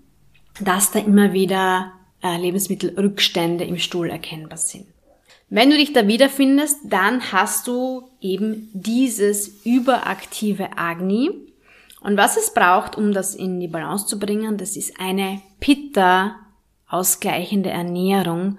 dass 0.61 0.91
da 0.91 0.99
immer 0.99 1.35
wieder 1.35 1.93
äh, 2.23 2.37
Lebensmittelrückstände 2.37 3.65
im 3.65 3.79
Stuhl 3.79 4.09
erkennbar 4.09 4.59
sind. 4.59 4.87
Wenn 5.51 5.71
du 5.71 5.77
dich 5.77 5.93
da 5.95 6.07
wiederfindest, 6.07 6.81
dann 6.85 7.33
hast 7.33 7.67
du 7.67 8.11
eben 8.21 8.69
dieses 8.75 9.65
überaktive 9.65 10.77
Agni. 10.77 11.31
Und 12.01 12.17
was 12.17 12.37
es 12.37 12.53
braucht, 12.53 12.97
um 12.97 13.13
das 13.13 13.35
in 13.35 13.59
die 13.59 13.69
Balance 13.69 14.07
zu 14.07 14.19
bringen, 14.19 14.59
das 14.59 14.77
ist 14.77 15.01
eine 15.01 15.41
Pitta 15.59 16.37
ausgleichende 16.87 17.71
Ernährung, 17.71 18.59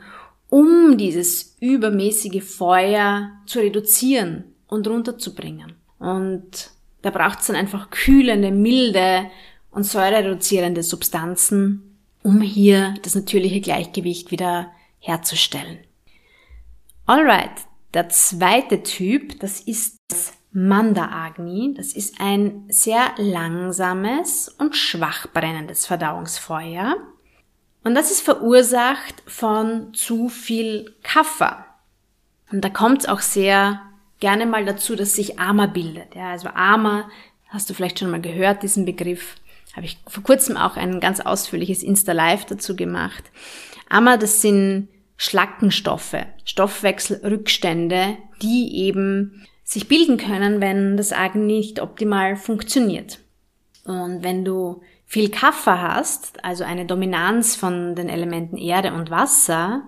um 0.49 0.97
dieses 0.97 1.55
übermäßige 1.59 2.43
Feuer 2.43 3.31
zu 3.45 3.59
reduzieren 3.59 4.45
und 4.67 4.87
runterzubringen. 4.87 5.73
Und 5.99 6.71
da 7.01 7.11
braucht 7.11 7.39
es 7.39 7.47
dann 7.47 7.55
einfach 7.55 7.91
kühlende, 7.91 8.51
milde 8.51 9.29
und 9.71 9.83
säurereduzierende 9.83 10.81
Substanzen, 10.81 11.97
um 12.23 12.41
hier 12.41 12.95
das 13.03 13.15
natürliche 13.15 13.61
Gleichgewicht 13.61 14.31
wieder 14.31 14.71
herzustellen. 14.99 15.79
Alright, 17.09 17.65
der 17.95 18.09
zweite 18.09 18.83
Typ, 18.83 19.39
das 19.39 19.61
ist 19.61 19.97
das 20.09 20.33
Manda 20.51 21.09
Agni. 21.09 21.73
Das 21.75 21.93
ist 21.93 22.21
ein 22.21 22.65
sehr 22.69 23.01
langsames 23.17 24.47
und 24.59 24.75
schwach 24.75 25.25
brennendes 25.33 25.87
Verdauungsfeuer. 25.87 26.97
Und 27.83 27.95
das 27.95 28.11
ist 28.11 28.21
verursacht 28.21 29.23
von 29.25 29.91
zu 29.95 30.29
viel 30.29 30.93
Kaffer. 31.01 31.65
Und 32.51 32.63
da 32.63 32.69
kommt 32.69 32.99
es 32.99 33.09
auch 33.09 33.21
sehr 33.21 33.81
gerne 34.19 34.45
mal 34.45 34.63
dazu, 34.63 34.95
dass 34.95 35.13
sich 35.13 35.39
Ama 35.39 35.65
bildet. 35.65 36.13
Ja, 36.13 36.29
also 36.29 36.49
Ama, 36.49 37.09
hast 37.47 37.71
du 37.71 37.73
vielleicht 37.73 37.97
schon 37.97 38.11
mal 38.11 38.21
gehört, 38.21 38.61
diesen 38.61 38.85
Begriff. 38.85 39.33
Habe 39.75 39.87
ich 39.87 39.97
vor 40.05 40.21
kurzem 40.21 40.57
auch 40.57 40.77
ein 40.77 40.99
ganz 40.99 41.21
ausführliches 41.21 41.81
Insta-Live 41.81 42.45
dazu 42.45 42.75
gemacht. 42.75 43.23
Ama, 43.89 44.17
das 44.17 44.43
sind 44.43 44.89
Schlackenstoffe, 45.21 46.15
Stoffwechselrückstände, 46.45 48.17
die 48.41 48.77
eben 48.77 49.45
sich 49.65 49.89
bilden 49.89 50.15
können, 50.15 50.61
wenn 50.61 50.95
das 50.95 51.11
Argen 51.11 51.45
nicht 51.45 51.81
optimal 51.81 52.37
funktioniert. 52.37 53.19
Und 53.83 54.23
wenn 54.23 54.45
du 54.45 54.81
viel 55.05 55.29
Kaffer 55.29 55.81
hast, 55.81 56.43
also 56.45 56.63
eine 56.63 56.85
Dominanz 56.85 57.57
von 57.57 57.95
den 57.95 58.07
Elementen 58.07 58.55
Erde 58.55 58.93
und 58.93 59.11
Wasser, 59.11 59.83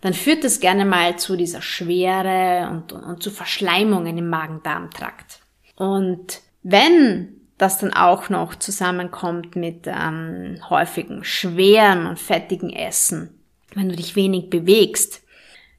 dann 0.00 0.14
führt 0.14 0.44
das 0.44 0.60
gerne 0.60 0.86
mal 0.86 1.18
zu 1.18 1.36
dieser 1.36 1.60
Schwere 1.60 2.70
und, 2.70 2.94
und 2.94 3.22
zu 3.22 3.30
Verschleimungen 3.30 4.16
im 4.16 4.30
Magen-Darm-Trakt. 4.30 5.40
Und 5.76 6.40
wenn 6.62 7.34
das 7.58 7.76
dann 7.76 7.92
auch 7.92 8.30
noch 8.30 8.54
zusammenkommt 8.54 9.56
mit 9.56 9.86
ähm, 9.86 10.56
häufigen 10.70 11.22
schweren 11.22 12.06
und 12.06 12.18
fettigen 12.18 12.70
Essen, 12.70 13.39
wenn 13.74 13.88
du 13.88 13.96
dich 13.96 14.16
wenig 14.16 14.50
bewegst, 14.50 15.22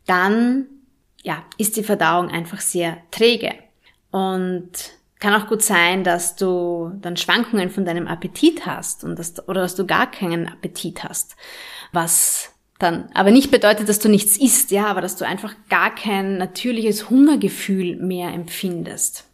dann 0.05 0.67
ja, 1.24 1.43
ist 1.57 1.77
die 1.77 1.83
Verdauung 1.83 2.29
einfach 2.29 2.62
sehr 2.62 2.98
träge. 3.12 3.53
Und 4.12 4.71
kann 5.19 5.39
auch 5.39 5.48
gut 5.48 5.62
sein, 5.62 6.03
dass 6.03 6.36
du 6.36 6.91
dann 7.00 7.15
Schwankungen 7.15 7.69
von 7.69 7.86
deinem 7.86 8.07
Appetit 8.07 8.65
hast 8.65 9.03
und 9.03 9.17
dass, 9.19 9.48
oder 9.48 9.62
dass 9.62 9.75
du 9.75 9.86
gar 9.86 10.10
keinen 10.10 10.48
Appetit 10.48 11.03
hast, 11.03 11.36
was 11.91 12.50
dann 12.79 13.10
aber 13.13 13.29
nicht 13.29 13.51
bedeutet, 13.51 13.88
dass 13.88 14.00
du 14.00 14.10
nichts 14.10 14.38
isst, 14.38 14.71
ja, 14.71 14.88
aber 14.88 15.01
dass 15.01 15.15
du 15.15 15.25
einfach 15.25 15.53
gar 15.69 15.93
kein 15.93 16.39
natürliches 16.39 17.12
Hungergefühl 17.12 17.98
mehr 17.98 18.33
empfindest. 18.33 19.25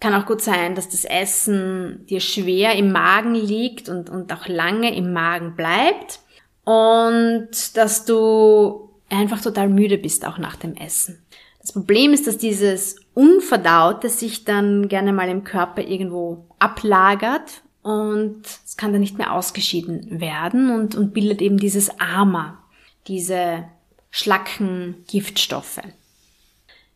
Kann 0.00 0.14
auch 0.14 0.26
gut 0.26 0.42
sein, 0.42 0.74
dass 0.74 0.88
das 0.88 1.04
Essen 1.04 2.04
dir 2.06 2.18
schwer 2.18 2.74
im 2.74 2.90
Magen 2.90 3.36
liegt 3.36 3.88
und, 3.88 4.10
und 4.10 4.32
auch 4.32 4.48
lange 4.48 4.94
im 4.96 5.12
Magen 5.12 5.54
bleibt 5.54 6.18
und 6.64 7.76
dass 7.76 8.04
du 8.04 8.90
einfach 9.10 9.40
total 9.40 9.68
müde 9.68 9.98
bist 9.98 10.26
auch 10.26 10.38
nach 10.38 10.56
dem 10.56 10.74
Essen. 10.76 11.22
Das 11.60 11.72
Problem 11.72 12.12
ist, 12.12 12.26
dass 12.26 12.36
dieses 12.36 12.96
Unverdaute 13.14 14.08
sich 14.08 14.44
dann 14.44 14.88
gerne 14.88 15.12
mal 15.12 15.28
im 15.28 15.44
Körper 15.44 15.82
irgendwo 15.82 16.44
ablagert 16.58 17.62
und 17.82 18.42
es 18.66 18.76
kann 18.76 18.92
dann 18.92 19.00
nicht 19.00 19.18
mehr 19.18 19.32
ausgeschieden 19.32 20.20
werden 20.20 20.70
und, 20.70 20.94
und 20.94 21.14
bildet 21.14 21.40
eben 21.40 21.58
dieses 21.58 22.00
Ama, 22.00 22.62
diese 23.06 23.64
schlacken 24.10 25.04
Giftstoffe. 25.06 25.80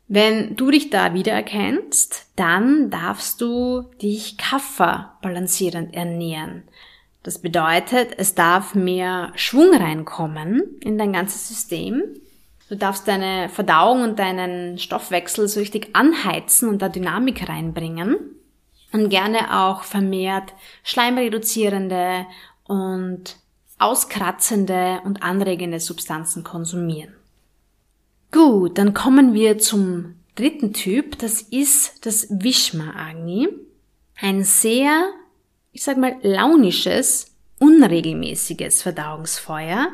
Wenn 0.07 0.57
du 0.57 0.71
dich 0.71 0.89
da 0.89 1.13
wiedererkennst, 1.13 2.29
dann 2.37 2.89
darfst 2.91 3.41
du 3.43 3.83
dich 4.01 4.39
kafferbalancierend 4.39 5.95
ernähren. 5.95 6.63
Das 7.29 7.41
bedeutet, 7.41 8.15
es 8.17 8.35
darf 8.35 8.75
mehr 8.75 9.33
Schwung 9.35 9.75
reinkommen 9.75 10.63
in 10.81 10.97
dein 10.97 11.13
ganzes 11.13 11.47
System. 11.47 12.03
Du 12.71 12.75
darfst 12.75 13.07
deine 13.07 13.51
Verdauung 13.51 14.01
und 14.03 14.19
deinen 14.19 14.79
Stoffwechsel 14.79 15.47
so 15.47 15.61
richtig 15.61 15.95
anheizen 15.95 16.71
und 16.71 16.81
da 16.81 16.89
Dynamik 16.89 17.47
reinbringen. 17.47 18.17
Und 18.95 19.11
gerne 19.11 19.61
auch 19.61 19.83
vermehrt 19.83 20.55
schleimreduzierende 20.85 22.25
und 22.65 23.37
auskratzende 23.79 25.03
und 25.05 25.23
anregende 25.23 25.81
Substanzen 25.81 26.45
konsumieren. 26.45 27.13
Gut, 28.33 28.79
dann 28.79 28.95
kommen 28.95 29.35
wir 29.35 29.59
zum 29.59 30.15
dritten 30.35 30.73
Typ. 30.73 31.19
Das 31.19 31.43
ist 31.43 32.07
das 32.07 32.27
Vishma 32.31 32.95
Agni. 32.97 33.51
Ein 34.19 34.45
sehr, 34.45 35.11
ich 35.79 35.85
sag 35.85 35.97
mal, 35.97 36.17
launisches, 36.23 37.37
unregelmäßiges 37.61 38.83
Verdauungsfeuer, 38.83 39.87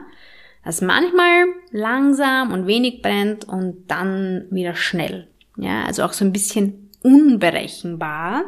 das 0.64 0.80
manchmal 0.80 1.44
langsam 1.72 2.52
und 2.52 2.66
wenig 2.66 3.02
brennt 3.02 3.44
und 3.44 3.84
dann 3.88 4.46
wieder 4.50 4.74
schnell. 4.74 5.28
Ja, 5.58 5.84
also 5.84 6.04
auch 6.04 6.14
so 6.14 6.24
ein 6.24 6.32
bisschen 6.32 6.90
unberechenbar. 7.02 8.44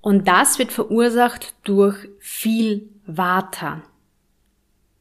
Und 0.00 0.26
das 0.26 0.58
wird 0.58 0.72
verursacht 0.72 1.54
durch 1.62 2.08
viel 2.18 2.88
Vata. 3.06 3.84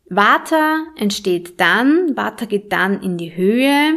Vata 0.08 0.84
entsteht 0.98 1.60
dann, 1.60 2.16
Vata 2.16 2.46
geht 2.46 2.72
dann 2.72 3.02
in 3.02 3.18
die 3.18 3.36
Höhe, 3.36 3.96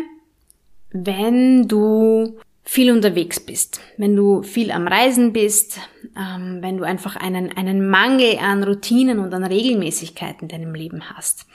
wenn 0.91 1.69
du 1.69 2.39
viel 2.65 2.93
unterwegs 2.93 3.41
bist, 3.41 3.81
wenn 3.99 4.17
du 4.17 4.43
viel 4.43 4.71
am 4.71 4.89
Reisen 4.89 5.35
bist, 5.35 5.81
ähm, 6.17 6.59
wenn 6.61 6.79
du 6.79 6.85
einfach 6.85 7.17
einen, 7.17 7.57
einen 7.57 7.89
Mangel 7.89 8.39
an 8.39 8.63
Routinen 8.63 9.19
und 9.19 9.35
an 9.35 9.45
Regelmäßigkeiten 9.45 10.43
in 10.43 10.49
deinem 10.49 10.75
Leben 10.75 11.11
hast. 11.11 11.47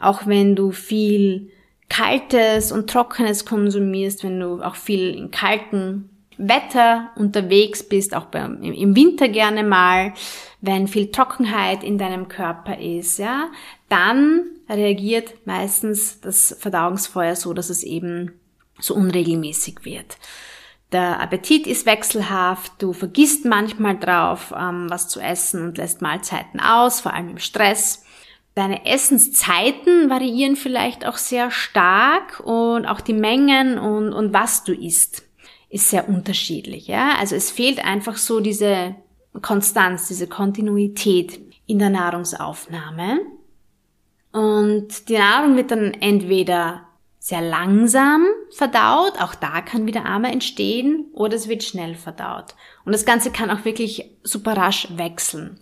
Auch 0.00 0.26
wenn 0.26 0.56
du 0.56 0.70
viel 0.70 1.50
Kaltes 1.88 2.72
und 2.72 2.88
Trockenes 2.88 3.44
konsumierst, 3.44 4.24
wenn 4.24 4.40
du 4.40 4.62
auch 4.62 4.76
viel 4.76 5.14
in 5.14 5.30
kalten 5.30 6.08
Wetter 6.38 7.10
unterwegs 7.16 7.82
bist, 7.82 8.14
auch 8.14 8.26
beim, 8.26 8.62
im 8.62 8.96
Winter 8.96 9.28
gerne 9.28 9.62
mal, 9.62 10.14
wenn 10.60 10.88
viel 10.88 11.10
Trockenheit 11.10 11.84
in 11.84 11.98
deinem 11.98 12.28
Körper 12.28 12.78
ist, 12.78 13.18
ja, 13.18 13.50
dann 13.88 14.44
reagiert 14.68 15.34
meistens 15.46 16.20
das 16.20 16.56
Verdauungsfeuer 16.58 17.36
so, 17.36 17.52
dass 17.52 17.70
es 17.70 17.82
eben 17.82 18.32
so 18.78 18.94
unregelmäßig 18.94 19.84
wird. 19.84 20.16
Der 20.92 21.20
Appetit 21.20 21.66
ist 21.66 21.86
wechselhaft, 21.86 22.72
du 22.78 22.92
vergisst 22.92 23.44
manchmal 23.44 23.98
drauf, 23.98 24.52
ähm, 24.56 24.86
was 24.90 25.08
zu 25.08 25.20
essen 25.20 25.64
und 25.64 25.78
lässt 25.78 26.02
Mahlzeiten 26.02 26.60
aus, 26.60 27.00
vor 27.00 27.14
allem 27.14 27.30
im 27.30 27.38
Stress. 27.38 28.04
Deine 28.56 28.84
Essenszeiten 28.84 30.10
variieren 30.10 30.56
vielleicht 30.56 31.06
auch 31.06 31.16
sehr 31.16 31.52
stark 31.52 32.40
und 32.40 32.86
auch 32.86 33.00
die 33.00 33.12
Mengen 33.12 33.78
und, 33.78 34.12
und 34.12 34.32
was 34.32 34.64
du 34.64 34.72
isst 34.74 35.22
ist 35.70 35.88
sehr 35.88 36.08
unterschiedlich. 36.08 36.88
Ja? 36.88 37.14
Also 37.18 37.36
es 37.36 37.50
fehlt 37.50 37.82
einfach 37.82 38.16
so 38.16 38.40
diese 38.40 38.96
Konstanz, 39.40 40.08
diese 40.08 40.26
Kontinuität 40.26 41.40
in 41.66 41.78
der 41.78 41.90
Nahrungsaufnahme. 41.90 43.20
Und 44.32 45.08
die 45.08 45.16
Nahrung 45.16 45.56
wird 45.56 45.70
dann 45.70 45.94
entweder 45.94 46.82
sehr 47.22 47.42
langsam 47.42 48.24
verdaut, 48.50 49.20
auch 49.20 49.34
da 49.34 49.60
kann 49.60 49.86
wieder 49.86 50.06
Arme 50.06 50.32
entstehen, 50.32 51.04
oder 51.12 51.36
es 51.36 51.48
wird 51.48 51.62
schnell 51.62 51.94
verdaut. 51.94 52.54
Und 52.86 52.92
das 52.92 53.04
Ganze 53.04 53.30
kann 53.30 53.50
auch 53.50 53.66
wirklich 53.66 54.10
super 54.22 54.56
rasch 54.56 54.88
wechseln. 54.96 55.60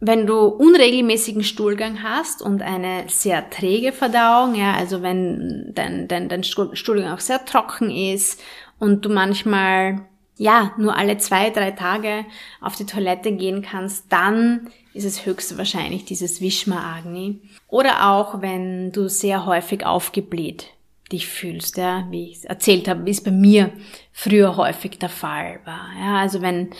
Wenn 0.00 0.26
du 0.26 0.46
unregelmäßigen 0.46 1.44
Stuhlgang 1.44 2.02
hast 2.02 2.42
und 2.42 2.60
eine 2.60 3.04
sehr 3.06 3.48
träge 3.50 3.92
Verdauung, 3.92 4.56
ja, 4.56 4.74
also 4.74 5.00
wenn 5.00 5.70
dein, 5.74 6.08
dein, 6.08 6.28
dein 6.28 6.42
Stuhlgang 6.42 7.12
auch 7.12 7.20
sehr 7.20 7.44
trocken 7.44 7.90
ist 7.90 8.40
und 8.80 9.04
du 9.04 9.10
manchmal 9.10 10.00
ja, 10.38 10.72
nur 10.78 10.96
alle 10.96 11.18
zwei, 11.18 11.50
drei 11.50 11.70
Tage 11.70 12.24
auf 12.62 12.74
die 12.74 12.86
Toilette 12.86 13.30
gehen 13.30 13.62
kannst, 13.62 14.06
dann 14.10 14.70
ist 14.94 15.04
es 15.04 15.26
höchstwahrscheinlich 15.26 16.06
dieses 16.06 16.40
Vishma 16.40 16.96
Agni. 16.96 17.42
Oder 17.68 18.08
auch, 18.08 18.40
wenn 18.40 18.90
du 18.90 19.08
sehr 19.08 19.44
häufig 19.44 19.84
aufgebläht 19.84 20.70
dich 21.12 21.26
fühlst, 21.26 21.76
ja, 21.76 22.06
wie 22.10 22.30
ich 22.30 22.48
erzählt 22.48 22.88
habe, 22.88 23.04
wie 23.04 23.10
es 23.10 23.22
bei 23.22 23.30
mir 23.30 23.72
früher 24.12 24.56
häufig 24.56 24.98
der 24.98 25.08
Fall 25.08 25.60
war. 25.64 25.88
Ja, 25.98 26.18
also 26.18 26.42
wenn, 26.42 26.70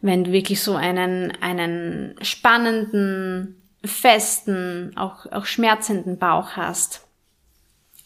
wenn 0.00 0.24
du 0.24 0.32
wirklich 0.32 0.62
so 0.62 0.74
einen, 0.74 1.32
einen 1.40 2.14
spannenden, 2.22 3.56
festen, 3.84 4.92
auch, 4.96 5.30
auch 5.30 5.46
schmerzenden 5.46 6.18
Bauch 6.18 6.52
hast 6.52 7.06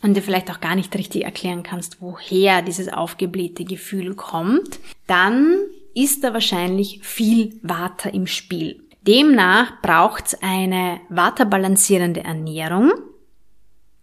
und 0.02 0.16
dir 0.16 0.22
vielleicht 0.22 0.50
auch 0.50 0.61
gar 0.61 0.74
nicht 0.74 0.94
richtig 0.96 1.24
erklären 1.24 1.62
kannst, 1.62 2.00
woher 2.00 2.62
dieses 2.62 2.92
aufgeblähte 2.92 3.64
Gefühl 3.64 4.14
kommt, 4.14 4.80
dann 5.06 5.56
ist 5.94 6.24
da 6.24 6.33
wahrscheinlich 6.33 7.00
viel 7.02 7.59
Vata 7.62 8.09
im 8.11 8.26
Spiel. 8.26 8.83
Demnach 9.02 9.80
braucht 9.80 10.26
es 10.26 10.42
eine 10.42 11.00
Vata-balancierende 11.09 12.22
Ernährung, 12.22 12.92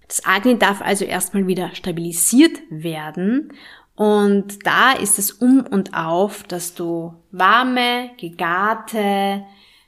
das 0.08 0.26
Agni 0.26 0.58
darf 0.58 0.82
also 0.82 1.06
erstmal 1.06 1.48
wieder 1.48 1.76
stabilisiert 1.76 2.58
werden 2.70 3.52
und 3.98 4.66
da 4.66 4.92
ist 4.92 5.18
es 5.18 5.32
um 5.32 5.66
und 5.66 5.96
auf, 5.96 6.44
dass 6.44 6.76
du 6.76 7.16
warme, 7.32 8.12
gegarte, 8.18 9.44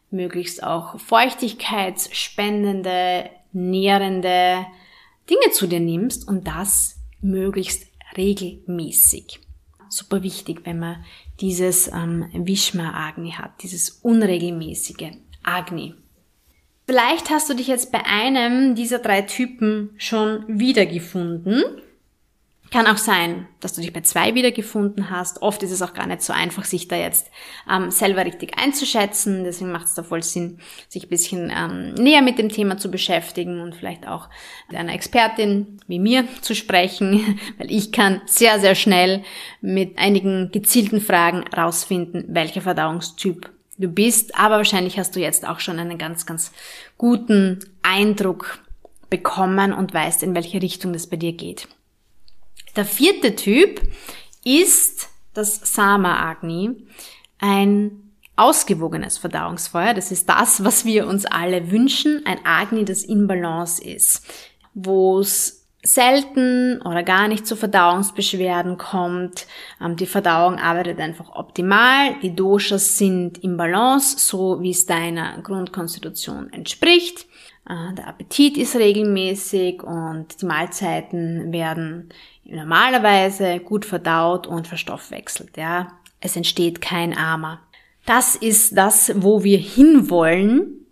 möglichst 0.10 0.64
auch 0.64 1.00
feuchtigkeitsspendende, 1.00 3.30
nährende 3.52 4.66
Dinge 5.30 5.52
zu 5.52 5.68
dir 5.68 5.80
nimmst 5.80 6.28
und 6.28 6.48
das 6.48 7.00
möglichst 7.22 7.86
regelmäßig. 8.18 9.42
Super 9.90 10.24
wichtig, 10.24 10.62
wenn 10.64 10.80
man 10.80 11.06
dieses 11.40 11.88
ähm, 11.88 12.26
Vishma 12.34 13.08
Agni 13.08 13.30
hat, 13.32 13.62
dieses 13.62 13.92
unregelmäßige 14.02 15.12
Agni. 15.44 15.94
Vielleicht 16.90 17.30
hast 17.30 17.48
du 17.48 17.54
dich 17.54 17.68
jetzt 17.68 17.92
bei 17.92 18.04
einem 18.04 18.74
dieser 18.74 18.98
drei 18.98 19.22
Typen 19.22 19.92
schon 20.00 20.44
wiedergefunden. 20.48 21.64
Kann 22.72 22.88
auch 22.88 22.98
sein, 22.98 23.48
dass 23.60 23.74
du 23.74 23.82
dich 23.82 23.94
bei 23.94 24.02
zwei 24.02 24.34
wiedergefunden 24.34 25.12
hast. 25.12 25.44
Oft 25.44 25.62
ist 25.62 25.70
es 25.70 25.84
auch 25.84 25.94
gar 25.94 26.08
nicht 26.08 26.24
so 26.24 26.34
einfach, 26.34 26.66
sich 26.66 26.88
da 26.88 26.96
jetzt 26.96 27.30
ähm, 27.72 27.92
selber 27.92 28.26
richtig 28.26 28.58
einzuschätzen. 28.58 29.44
Deswegen 29.44 29.72
macht 29.72 29.86
es 29.86 29.94
da 29.94 30.02
voll 30.02 30.24
Sinn, 30.24 30.58
sich 30.88 31.04
ein 31.04 31.10
bisschen 31.10 31.54
ähm, 31.56 31.94
näher 31.94 32.24
mit 32.24 32.40
dem 32.40 32.50
Thema 32.50 32.80
zu 32.80 32.90
beschäftigen 32.90 33.62
und 33.62 33.76
vielleicht 33.76 34.08
auch 34.08 34.28
mit 34.68 34.76
einer 34.76 34.96
Expertin 34.96 35.80
wie 35.86 36.00
mir 36.00 36.26
zu 36.42 36.56
sprechen, 36.56 37.40
weil 37.60 37.70
ich 37.72 37.92
kann 37.92 38.24
sehr, 38.26 38.60
sehr 38.60 38.74
schnell 38.74 39.22
mit 39.62 40.00
einigen 40.00 40.50
gezielten 40.52 41.02
Fragen 41.02 41.44
rausfinden, 41.56 42.26
welcher 42.30 42.62
Verdauungstyp 42.62 43.52
du 43.80 43.88
bist, 43.88 44.36
aber 44.36 44.58
wahrscheinlich 44.58 45.00
hast 45.00 45.16
du 45.16 45.20
jetzt 45.20 45.48
auch 45.48 45.60
schon 45.60 45.80
einen 45.80 45.98
ganz, 45.98 46.26
ganz 46.26 46.52
guten 46.98 47.60
Eindruck 47.82 48.60
bekommen 49.10 49.74
und 49.74 49.94
weißt, 49.94 50.22
in 50.22 50.36
welche 50.36 50.62
Richtung 50.62 50.94
das 50.94 51.08
bei 51.08 51.18
dir 51.18 51.34
geht. 51.34 51.68
Der 52.76 52.86
vierte 52.86 53.36
Typ 53.36 53.82
ist 54.44 55.10
das 55.34 55.74
Sama 55.74 56.30
Agni, 56.30 56.86
ein 57.40 58.12
ausgewogenes 58.36 59.18
Verdauungsfeuer. 59.18 59.94
Das 59.94 60.12
ist 60.12 60.30
das, 60.30 60.64
was 60.64 60.86
wir 60.86 61.08
uns 61.08 61.26
alle 61.26 61.72
wünschen, 61.72 62.22
ein 62.26 62.46
Agni, 62.46 62.86
das 62.86 63.04
in 63.04 63.28
Balance 63.28 63.84
ist, 63.84 64.26
wo 64.74 65.20
es 65.20 65.59
selten 65.82 66.82
oder 66.82 67.04
gar 67.04 67.28
nicht 67.28 67.48
zu 67.48 67.56
Verdauungsbeschwerden 67.56 68.78
kommt. 68.78 69.48
Ähm, 69.82 69.96
die 69.96 70.06
Verdauung 70.06 70.60
arbeitet 70.60 71.00
einfach 71.00 71.30
optimal. 71.36 72.16
Die 72.22 72.36
Doshas 72.36 72.98
sind 72.98 73.44
im 73.44 73.56
Balance, 73.56 74.20
so 74.20 74.62
wie 74.62 74.72
es 74.72 74.86
deiner 74.86 75.42
Grundkonstitution 75.42 76.52
entspricht. 76.52 77.28
Äh, 77.68 77.94
der 77.96 78.08
Appetit 78.08 78.58
ist 78.58 78.76
regelmäßig 78.76 79.82
und 79.84 80.42
die 80.42 80.46
Mahlzeiten 80.46 81.54
werden 81.54 82.10
normalerweise 82.44 83.60
gut 83.60 83.86
verdaut 83.86 84.48
und 84.48 84.68
verstoffwechselt. 84.68 85.56
Ja, 85.56 85.88
es 86.20 86.36
entsteht 86.36 86.82
kein 86.82 87.16
Armer. 87.16 87.62
Das 88.06 88.36
ist 88.36 88.76
das, 88.76 89.12
wo 89.16 89.44
wir 89.44 89.60
hinwollen, 89.60 90.86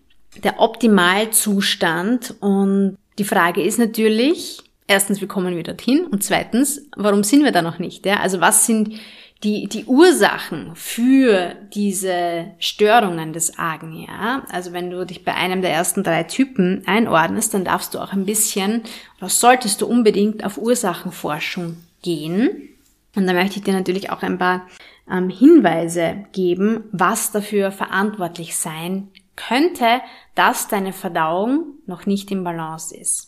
der 0.43 0.59
Optimalzustand. 0.59 2.35
Und 2.39 2.97
die 3.17 3.23
Frage 3.23 3.63
ist 3.63 3.79
natürlich, 3.79 4.61
erstens, 4.87 5.21
wie 5.21 5.27
kommen 5.27 5.55
wir 5.55 5.63
dorthin? 5.63 6.05
Und 6.05 6.23
zweitens, 6.23 6.81
warum 6.95 7.23
sind 7.23 7.43
wir 7.43 7.51
da 7.51 7.61
noch 7.61 7.79
nicht? 7.79 8.05
Ja? 8.05 8.19
Also 8.19 8.41
was 8.41 8.65
sind 8.65 8.99
die, 9.43 9.67
die 9.67 9.85
Ursachen 9.85 10.71
für 10.75 11.55
diese 11.73 12.47
Störungen 12.59 13.33
des 13.33 13.59
Agni? 13.59 14.07
Ja? 14.07 14.43
Also 14.49 14.73
wenn 14.73 14.89
du 14.89 15.05
dich 15.05 15.23
bei 15.23 15.35
einem 15.35 15.61
der 15.61 15.71
ersten 15.71 16.03
drei 16.03 16.23
Typen 16.23 16.83
einordnest, 16.87 17.53
dann 17.53 17.65
darfst 17.65 17.93
du 17.93 17.99
auch 17.99 18.13
ein 18.13 18.25
bisschen, 18.25 18.83
oder 19.19 19.29
solltest 19.29 19.81
du 19.81 19.87
unbedingt 19.87 20.43
auf 20.43 20.57
Ursachenforschung 20.57 21.77
gehen. 22.01 22.69
Und 23.15 23.27
da 23.27 23.33
möchte 23.33 23.57
ich 23.57 23.63
dir 23.63 23.73
natürlich 23.73 24.09
auch 24.11 24.21
ein 24.21 24.37
paar 24.37 24.67
ähm, 25.11 25.29
Hinweise 25.29 26.25
geben, 26.31 26.85
was 26.91 27.31
dafür 27.31 27.71
verantwortlich 27.71 28.55
sein 28.55 29.09
könnte, 29.35 30.01
dass 30.35 30.67
deine 30.67 30.93
Verdauung 30.93 31.75
noch 31.85 32.05
nicht 32.05 32.31
im 32.31 32.43
Balance 32.43 32.95
ist. 32.95 33.26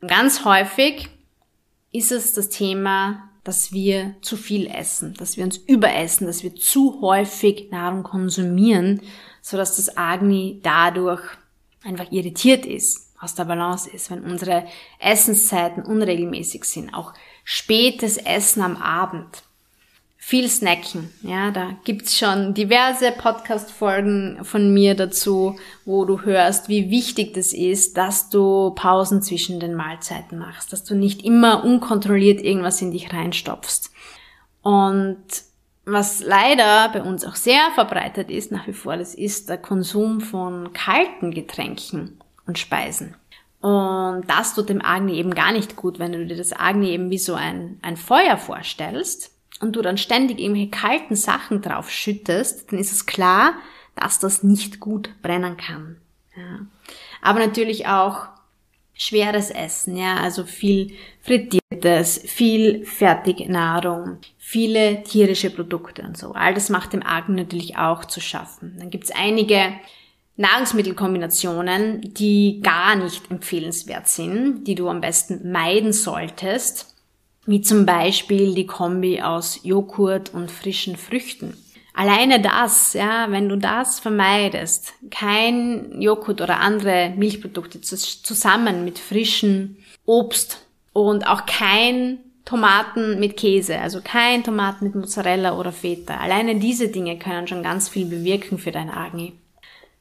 Ganz 0.00 0.44
häufig 0.44 1.08
ist 1.92 2.12
es 2.12 2.34
das 2.34 2.48
Thema, 2.48 3.30
dass 3.44 3.72
wir 3.72 4.16
zu 4.22 4.36
viel 4.36 4.66
essen, 4.66 5.14
dass 5.14 5.36
wir 5.36 5.44
uns 5.44 5.56
überessen, 5.56 6.26
dass 6.26 6.42
wir 6.42 6.54
zu 6.54 7.00
häufig 7.00 7.70
Nahrung 7.70 8.02
konsumieren, 8.02 9.00
so 9.40 9.56
dass 9.56 9.76
das 9.76 9.96
Agni 9.96 10.60
dadurch 10.62 11.22
einfach 11.84 12.10
irritiert 12.10 12.66
ist. 12.66 13.04
aus 13.18 13.34
der 13.34 13.44
Balance 13.44 13.88
ist, 13.88 14.10
wenn 14.10 14.24
unsere 14.24 14.66
Essenszeiten 14.98 15.82
unregelmäßig 15.82 16.64
sind, 16.64 16.92
auch 16.92 17.14
spätes 17.44 18.18
Essen 18.18 18.60
am 18.60 18.76
Abend, 18.76 19.44
viel 20.26 20.48
Snacken. 20.48 21.12
Ja, 21.22 21.52
da 21.52 21.76
gibt's 21.84 22.18
schon 22.18 22.52
diverse 22.52 23.12
Podcast-Folgen 23.12 24.40
von 24.42 24.74
mir 24.74 24.96
dazu, 24.96 25.56
wo 25.84 26.04
du 26.04 26.22
hörst, 26.22 26.68
wie 26.68 26.90
wichtig 26.90 27.34
das 27.34 27.52
ist, 27.52 27.96
dass 27.96 28.28
du 28.28 28.72
Pausen 28.74 29.22
zwischen 29.22 29.60
den 29.60 29.76
Mahlzeiten 29.76 30.36
machst, 30.36 30.72
dass 30.72 30.82
du 30.82 30.96
nicht 30.96 31.24
immer 31.24 31.62
unkontrolliert 31.62 32.40
irgendwas 32.40 32.82
in 32.82 32.90
dich 32.90 33.12
reinstopfst. 33.12 33.92
Und 34.62 35.22
was 35.84 36.24
leider 36.24 36.88
bei 36.88 37.04
uns 37.04 37.24
auch 37.24 37.36
sehr 37.36 37.70
verbreitet 37.76 38.28
ist, 38.28 38.50
nach 38.50 38.66
wie 38.66 38.72
vor, 38.72 38.96
das 38.96 39.14
ist 39.14 39.48
der 39.48 39.58
Konsum 39.58 40.20
von 40.20 40.72
kalten 40.72 41.30
Getränken 41.30 42.18
und 42.48 42.58
Speisen. 42.58 43.14
Und 43.60 44.24
das 44.26 44.56
tut 44.56 44.70
dem 44.70 44.84
Agni 44.84 45.18
eben 45.18 45.36
gar 45.36 45.52
nicht 45.52 45.76
gut, 45.76 46.00
wenn 46.00 46.10
du 46.10 46.26
dir 46.26 46.36
das 46.36 46.52
Agni 46.52 46.88
eben 46.88 47.10
wie 47.10 47.18
so 47.18 47.34
ein, 47.34 47.78
ein 47.82 47.96
Feuer 47.96 48.36
vorstellst 48.38 49.35
und 49.60 49.76
du 49.76 49.82
dann 49.82 49.98
ständig 49.98 50.38
irgendwelche 50.38 50.70
kalten 50.70 51.16
Sachen 51.16 51.62
drauf 51.62 51.90
schüttest, 51.90 52.70
dann 52.70 52.78
ist 52.78 52.92
es 52.92 53.06
klar, 53.06 53.54
dass 53.94 54.18
das 54.18 54.42
nicht 54.42 54.80
gut 54.80 55.10
brennen 55.22 55.56
kann. 55.56 55.96
Ja. 56.36 56.66
Aber 57.22 57.38
natürlich 57.38 57.86
auch 57.86 58.28
schweres 58.92 59.50
Essen, 59.50 59.96
ja, 59.96 60.16
also 60.16 60.44
viel 60.44 60.92
frittiertes, 61.20 62.18
viel 62.24 62.84
Fertignahrung, 62.84 64.18
viele 64.38 65.02
tierische 65.02 65.50
Produkte 65.50 66.02
und 66.02 66.16
so. 66.16 66.32
All 66.32 66.54
das 66.54 66.70
macht 66.70 66.92
dem 66.92 67.02
Argen 67.02 67.34
natürlich 67.34 67.76
auch 67.76 68.04
zu 68.04 68.20
schaffen. 68.20 68.76
Dann 68.78 68.90
gibt's 68.90 69.10
einige 69.10 69.74
Nahrungsmittelkombinationen, 70.36 72.14
die 72.14 72.60
gar 72.62 72.96
nicht 72.96 73.30
empfehlenswert 73.30 74.08
sind, 74.08 74.64
die 74.64 74.74
du 74.74 74.88
am 74.88 75.00
besten 75.00 75.50
meiden 75.50 75.92
solltest 75.92 76.95
wie 77.46 77.60
zum 77.60 77.86
Beispiel 77.86 78.54
die 78.54 78.66
Kombi 78.66 79.22
aus 79.22 79.60
Joghurt 79.62 80.34
und 80.34 80.50
frischen 80.50 80.96
Früchten. 80.96 81.56
Alleine 81.94 82.40
das, 82.40 82.92
ja, 82.92 83.30
wenn 83.30 83.48
du 83.48 83.56
das 83.56 84.00
vermeidest, 84.00 84.92
kein 85.10 86.00
Joghurt 86.00 86.42
oder 86.42 86.60
andere 86.60 87.14
Milchprodukte 87.16 87.80
zusammen 87.80 88.84
mit 88.84 88.98
frischen 88.98 89.78
Obst 90.04 90.66
und 90.92 91.26
auch 91.26 91.46
kein 91.46 92.18
Tomaten 92.44 93.18
mit 93.18 93.36
Käse, 93.36 93.78
also 93.78 94.00
kein 94.04 94.44
Tomaten 94.44 94.84
mit 94.84 94.94
Mozzarella 94.94 95.58
oder 95.58 95.72
Feta. 95.72 96.18
Alleine 96.18 96.56
diese 96.56 96.88
Dinge 96.88 97.18
können 97.18 97.48
schon 97.48 97.62
ganz 97.62 97.88
viel 97.88 98.06
bewirken 98.06 98.58
für 98.58 98.72
dein 98.72 98.90
Agni. 98.90 99.32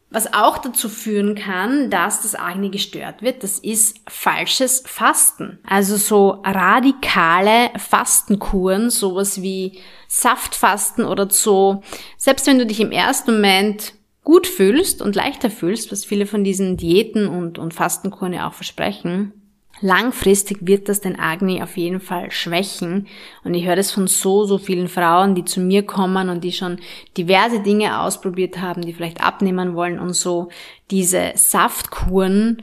Was 0.10 0.34
auch 0.34 0.60
dazu 0.60 0.88
führen 0.88 1.36
kann, 1.36 1.90
dass 1.90 2.22
das 2.22 2.36
Agni 2.36 2.70
gestört 2.70 3.22
wird, 3.22 3.44
das 3.44 3.60
ist 3.60 3.98
falsches 4.08 4.84
Fasten. 4.86 5.60
Also 5.68 5.98
so 5.98 6.42
radikale 6.46 7.72
Fastenkuren, 7.78 8.90
sowas 8.90 9.42
wie 9.42 9.80
Saftfasten 10.08 11.06
oder 11.06 11.30
so. 11.30 11.84
Selbst 12.18 12.48
wenn 12.48 12.60
du 12.60 12.66
dich 12.66 12.80
im 12.80 12.92
ersten 12.92 13.34
Moment 13.34 13.94
gut 14.24 14.48
fühlst 14.48 15.02
und 15.02 15.16
leichter 15.16 15.50
fühlst, 15.50 15.92
was 15.92 16.06
viele 16.06 16.26
von 16.26 16.44
diesen 16.44 16.78
Diäten 16.78 17.28
und, 17.28 17.58
und 17.58 17.74
Fastenkuren 17.74 18.34
ja 18.34 18.48
auch 18.48 18.54
versprechen, 18.54 19.45
Langfristig 19.82 20.60
wird 20.62 20.88
das 20.88 21.02
den 21.02 21.20
Agni 21.20 21.62
auf 21.62 21.76
jeden 21.76 22.00
Fall 22.00 22.32
schwächen. 22.32 23.08
Und 23.44 23.54
ich 23.54 23.66
höre 23.66 23.76
das 23.76 23.92
von 23.92 24.08
so, 24.08 24.46
so 24.46 24.58
vielen 24.58 24.88
Frauen, 24.88 25.36
die 25.36 25.44
zu 25.44 25.60
mir 25.60 25.84
kommen 25.84 26.30
und 26.30 26.44
die 26.44 26.54
schon 26.54 26.80
diverse 27.18 27.60
Dinge 27.60 28.00
ausprobiert 28.00 28.60
haben, 28.60 28.84
die 28.84 28.94
vielleicht 28.94 29.22
abnehmen 29.22 29.76
wollen 29.76 30.00
und 30.00 30.14
so. 30.14 30.50
Diese 30.92 31.34
Saftkuren 31.36 32.62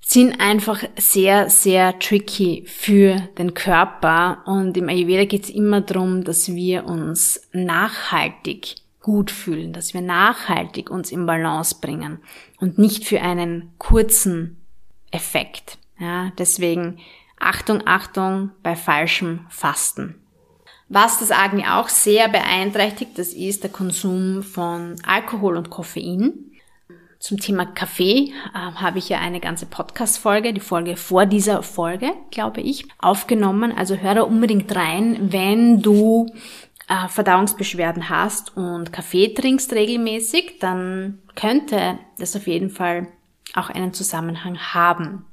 sind 0.00 0.40
einfach 0.40 0.82
sehr, 0.96 1.48
sehr 1.50 1.98
tricky 1.98 2.64
für 2.66 3.16
den 3.38 3.54
Körper. 3.54 4.42
Und 4.46 4.76
im 4.76 4.88
Ayurveda 4.88 5.26
geht 5.26 5.44
es 5.44 5.50
immer 5.50 5.80
darum, 5.82 6.24
dass 6.24 6.52
wir 6.54 6.86
uns 6.86 7.48
nachhaltig 7.52 8.76
gut 9.00 9.30
fühlen, 9.30 9.72
dass 9.72 9.94
wir 9.94 10.00
nachhaltig 10.00 10.90
uns 10.90 11.12
in 11.12 11.24
Balance 11.24 11.76
bringen 11.80 12.18
und 12.58 12.78
nicht 12.78 13.04
für 13.04 13.20
einen 13.20 13.70
kurzen 13.78 14.56
Effekt. 15.10 15.78
Ja, 15.98 16.30
deswegen 16.38 16.98
Achtung, 17.38 17.82
Achtung 17.86 18.50
bei 18.62 18.76
falschem 18.76 19.46
Fasten. 19.48 20.14
Was 20.88 21.18
das 21.18 21.30
Agni 21.30 21.64
auch 21.66 21.88
sehr 21.88 22.28
beeinträchtigt, 22.28 23.18
das 23.18 23.34
ist 23.34 23.62
der 23.62 23.70
Konsum 23.70 24.42
von 24.42 24.96
Alkohol 25.06 25.56
und 25.56 25.70
Koffein. 25.70 26.32
Zum 27.18 27.38
Thema 27.38 27.66
Kaffee 27.66 28.32
äh, 28.54 28.58
habe 28.76 28.98
ich 28.98 29.08
ja 29.08 29.18
eine 29.18 29.40
ganze 29.40 29.66
Podcast-Folge, 29.66 30.54
die 30.54 30.60
Folge 30.60 30.96
vor 30.96 31.26
dieser 31.26 31.62
Folge, 31.62 32.12
glaube 32.30 32.60
ich, 32.60 32.86
aufgenommen. 32.98 33.72
Also 33.76 33.96
hör 33.96 34.14
da 34.14 34.22
unbedingt 34.22 34.74
rein, 34.74 35.32
wenn 35.32 35.82
du 35.82 36.26
äh, 36.88 37.08
Verdauungsbeschwerden 37.08 38.08
hast 38.08 38.56
und 38.56 38.92
Kaffee 38.92 39.34
trinkst 39.34 39.72
regelmäßig, 39.72 40.58
dann 40.60 41.18
könnte 41.34 41.98
das 42.18 42.34
auf 42.34 42.46
jeden 42.46 42.70
Fall 42.70 43.08
auch 43.54 43.68
einen 43.68 43.92
Zusammenhang 43.92 44.58
haben. 44.58 45.26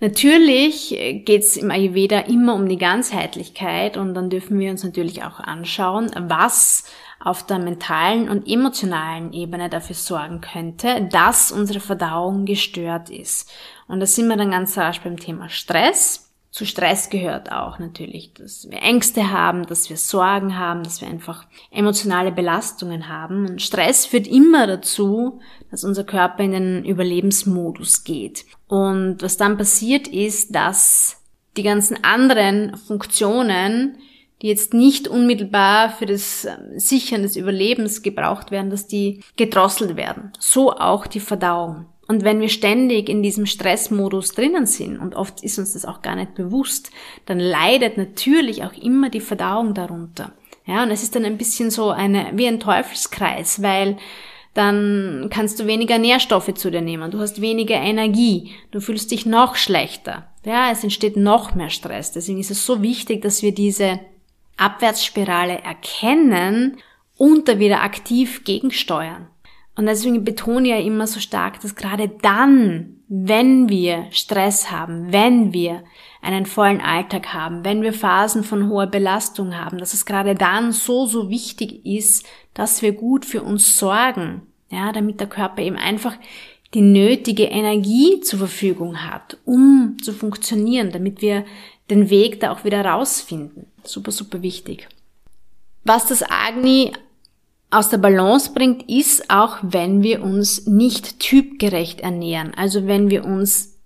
Natürlich 0.00 0.90
geht 1.24 1.42
es 1.42 1.56
im 1.56 1.72
Ayurveda 1.72 2.20
immer 2.20 2.54
um 2.54 2.68
die 2.68 2.78
Ganzheitlichkeit 2.78 3.96
und 3.96 4.14
dann 4.14 4.30
dürfen 4.30 4.58
wir 4.60 4.70
uns 4.70 4.84
natürlich 4.84 5.24
auch 5.24 5.40
anschauen, 5.40 6.10
was 6.16 6.84
auf 7.18 7.44
der 7.44 7.58
mentalen 7.58 8.28
und 8.28 8.46
emotionalen 8.46 9.32
Ebene 9.32 9.68
dafür 9.68 9.96
sorgen 9.96 10.40
könnte, 10.40 11.08
dass 11.10 11.50
unsere 11.50 11.80
Verdauung 11.80 12.44
gestört 12.44 13.10
ist. 13.10 13.50
Und 13.88 13.98
da 13.98 14.06
sind 14.06 14.28
wir 14.28 14.36
dann 14.36 14.52
ganz 14.52 14.78
rasch 14.78 15.00
beim 15.00 15.16
Thema 15.16 15.48
Stress. 15.48 16.27
Zu 16.50 16.64
Stress 16.64 17.10
gehört 17.10 17.52
auch 17.52 17.78
natürlich, 17.78 18.32
dass 18.32 18.70
wir 18.70 18.80
Ängste 18.80 19.30
haben, 19.30 19.66
dass 19.66 19.90
wir 19.90 19.98
Sorgen 19.98 20.58
haben, 20.58 20.82
dass 20.82 21.00
wir 21.02 21.08
einfach 21.08 21.46
emotionale 21.70 22.32
Belastungen 22.32 23.08
haben. 23.08 23.46
Und 23.46 23.62
Stress 23.62 24.06
führt 24.06 24.26
immer 24.26 24.66
dazu, 24.66 25.40
dass 25.70 25.84
unser 25.84 26.04
Körper 26.04 26.42
in 26.42 26.52
den 26.52 26.84
Überlebensmodus 26.84 28.02
geht. 28.02 28.46
Und 28.66 29.18
was 29.20 29.36
dann 29.36 29.58
passiert 29.58 30.08
ist, 30.08 30.54
dass 30.54 31.22
die 31.58 31.62
ganzen 31.62 32.02
anderen 32.02 32.76
Funktionen, 32.76 33.98
die 34.40 34.46
jetzt 34.46 34.72
nicht 34.72 35.06
unmittelbar 35.06 35.90
für 35.90 36.06
das 36.06 36.44
ähm, 36.46 36.78
Sichern 36.78 37.22
des 37.22 37.36
Überlebens 37.36 38.02
gebraucht 38.02 38.50
werden, 38.50 38.70
dass 38.70 38.86
die 38.86 39.22
gedrosselt 39.36 39.96
werden. 39.96 40.32
So 40.38 40.72
auch 40.72 41.06
die 41.06 41.20
Verdauung. 41.20 41.86
Und 42.08 42.24
wenn 42.24 42.40
wir 42.40 42.48
ständig 42.48 43.10
in 43.10 43.22
diesem 43.22 43.44
Stressmodus 43.44 44.32
drinnen 44.32 44.66
sind, 44.66 44.98
und 44.98 45.14
oft 45.14 45.44
ist 45.44 45.58
uns 45.58 45.74
das 45.74 45.84
auch 45.84 46.00
gar 46.00 46.16
nicht 46.16 46.34
bewusst, 46.34 46.90
dann 47.26 47.38
leidet 47.38 47.98
natürlich 47.98 48.64
auch 48.64 48.72
immer 48.72 49.10
die 49.10 49.20
Verdauung 49.20 49.74
darunter. 49.74 50.32
Ja, 50.64 50.82
und 50.82 50.90
es 50.90 51.02
ist 51.02 51.14
dann 51.14 51.26
ein 51.26 51.38
bisschen 51.38 51.70
so 51.70 51.90
eine, 51.90 52.30
wie 52.32 52.46
ein 52.46 52.60
Teufelskreis, 52.60 53.62
weil 53.62 53.98
dann 54.54 55.28
kannst 55.30 55.60
du 55.60 55.66
weniger 55.66 55.98
Nährstoffe 55.98 56.52
zu 56.54 56.70
dir 56.70 56.80
nehmen, 56.80 57.10
du 57.10 57.20
hast 57.20 57.40
weniger 57.40 57.76
Energie, 57.76 58.52
du 58.70 58.80
fühlst 58.80 59.10
dich 59.10 59.24
noch 59.24 59.54
schlechter. 59.54 60.26
Ja, 60.44 60.70
es 60.72 60.82
entsteht 60.82 61.16
noch 61.16 61.54
mehr 61.54 61.70
Stress. 61.70 62.12
Deswegen 62.12 62.40
ist 62.40 62.50
es 62.50 62.64
so 62.64 62.82
wichtig, 62.82 63.22
dass 63.22 63.42
wir 63.42 63.52
diese 63.52 64.00
Abwärtsspirale 64.56 65.58
erkennen 65.60 66.78
und 67.16 67.48
da 67.48 67.58
wieder 67.58 67.82
aktiv 67.82 68.44
gegensteuern. 68.44 69.28
Und 69.78 69.86
deswegen 69.86 70.24
betone 70.24 70.66
ich 70.66 70.74
ja 70.74 70.80
immer 70.80 71.06
so 71.06 71.20
stark, 71.20 71.60
dass 71.60 71.76
gerade 71.76 72.08
dann, 72.08 72.96
wenn 73.06 73.68
wir 73.68 74.06
Stress 74.10 74.72
haben, 74.72 75.12
wenn 75.12 75.52
wir 75.52 75.84
einen 76.20 76.46
vollen 76.46 76.80
Alltag 76.80 77.32
haben, 77.32 77.64
wenn 77.64 77.82
wir 77.82 77.92
Phasen 77.92 78.42
von 78.42 78.68
hoher 78.68 78.88
Belastung 78.88 79.56
haben, 79.56 79.78
dass 79.78 79.94
es 79.94 80.04
gerade 80.04 80.34
dann 80.34 80.72
so, 80.72 81.06
so 81.06 81.30
wichtig 81.30 81.86
ist, 81.86 82.26
dass 82.54 82.82
wir 82.82 82.90
gut 82.90 83.24
für 83.24 83.44
uns 83.44 83.78
sorgen, 83.78 84.42
ja, 84.68 84.90
damit 84.90 85.20
der 85.20 85.28
Körper 85.28 85.62
eben 85.62 85.76
einfach 85.76 86.16
die 86.74 86.82
nötige 86.82 87.44
Energie 87.44 88.18
zur 88.20 88.40
Verfügung 88.40 89.04
hat, 89.08 89.36
um 89.44 89.96
zu 90.02 90.12
funktionieren, 90.12 90.90
damit 90.90 91.22
wir 91.22 91.44
den 91.88 92.10
Weg 92.10 92.40
da 92.40 92.50
auch 92.50 92.64
wieder 92.64 92.84
rausfinden. 92.84 93.66
Super, 93.84 94.10
super 94.10 94.42
wichtig. 94.42 94.88
Was 95.84 96.06
das 96.06 96.24
Agni 96.28 96.94
aus 97.70 97.90
der 97.90 97.98
Balance 97.98 98.52
bringt, 98.54 98.88
ist 98.88 99.30
auch, 99.30 99.58
wenn 99.62 100.02
wir 100.02 100.22
uns 100.22 100.66
nicht 100.66 101.20
typgerecht 101.20 102.00
ernähren. 102.00 102.52
Also 102.56 102.86
wenn 102.86 103.10
wir 103.10 103.24
uns 103.24 103.78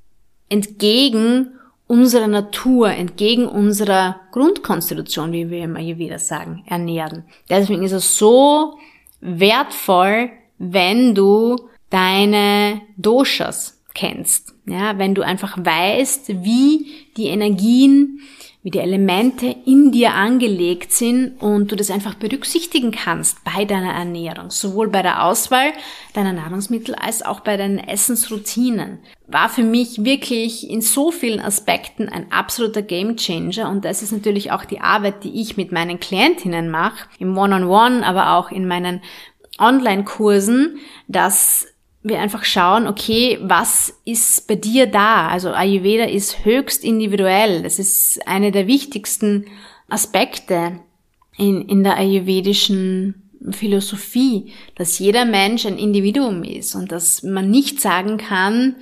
entgegen 0.49 1.49
unserer 1.87 2.29
Natur, 2.29 2.91
entgegen 2.91 3.47
unserer 3.47 4.21
Grundkonstitution, 4.31 5.33
wie 5.33 5.51
wir 5.51 5.65
immer 5.65 5.81
hier 5.81 5.99
wieder 5.99 6.19
sagen, 6.19 6.63
ernähren. 6.67 7.25
Deswegen 7.51 7.83
ist 7.83 7.93
es 7.93 8.17
so 8.17 8.79
wertvoll, 9.21 10.31
wenn 10.59 11.15
du 11.15 11.57
deine 11.91 12.81
Doshas 12.97 13.83
kennst. 13.95 14.55
Ja, 14.67 14.97
wenn 14.99 15.15
du 15.15 15.23
einfach 15.23 15.59
weißt, 15.59 16.45
wie 16.45 16.87
die 17.17 17.27
Energien 17.27 18.21
wie 18.63 18.71
die 18.71 18.79
Elemente 18.79 19.57
in 19.67 19.91
dir 19.91 20.15
angelegt 20.15 20.93
sind 20.93 21.41
und 21.41 21.73
du 21.73 21.77
das 21.77 21.91
einfach 21.91 22.15
berücksichtigen 22.15 22.93
kannst 22.93 23.43
bei 23.43 23.65
deiner 23.65 23.93
Ernährung, 23.93 24.51
sowohl 24.51 24.89
bei 24.89 25.03
der 25.03 25.25
Auswahl 25.25 25.73
deiner 26.15 26.33
Nahrungsmittel 26.33 26.95
als 26.95 27.23
auch 27.23 27.41
bei 27.41 27.57
deinen 27.57 27.79
Essensroutinen. 27.79 29.01
War 29.27 29.49
für 29.49 29.65
mich 29.65 30.05
wirklich 30.05 30.71
in 30.71 30.81
so 30.81 31.11
vielen 31.11 31.41
Aspekten 31.41 32.09
ein 32.09 32.31
absoluter 32.31 32.83
Gamechanger 32.83 33.69
und 33.69 33.85
das 33.85 34.03
ist 34.03 34.13
natürlich 34.13 34.53
auch 34.53 34.65
die 34.65 34.81
Arbeit, 34.81 35.25
die 35.25 35.41
ich 35.41 35.57
mit 35.57 35.73
meinen 35.73 35.99
Klientinnen 35.99 36.71
mache, 36.71 37.09
im 37.19 37.37
One-on-One, 37.37 37.67
-on 37.67 38.01
-One, 38.01 38.03
aber 38.05 38.37
auch 38.37 38.53
in 38.53 38.69
meinen 38.69 39.01
Online-Kursen, 39.59 40.79
dass 41.09 41.67
wir 42.03 42.21
einfach 42.21 42.45
schauen, 42.45 42.87
okay, 42.87 43.39
was 43.43 44.01
ist 44.05 44.49
bei 44.49 44.57
dir 44.57 44.87
da? 44.87 45.29
Also 45.29 45.53
Ayurveda 45.53 46.05
ist 46.05 46.45
höchst 46.45 46.85
individuell. 46.85 47.63
Das 47.63 47.79
ist 47.79 48.27
eine 48.27 48.51
der 48.51 48.67
wichtigsten 48.67 49.47
Aspekte 49.89 50.81
in, 51.37 51.69
in 51.69 51.85
der 51.85 51.97
ayurvedischen 51.97 53.31
Philosophie, 53.51 54.53
dass 54.75 54.99
jeder 54.99 55.25
Mensch 55.25 55.67
ein 55.67 55.79
Individuum 55.79 56.45
ist 56.45 56.75
und 56.75 56.93
dass 56.93 57.23
man 57.23 57.51
nicht 57.51 57.81
sagen 57.81 58.17
kann, 58.17 58.77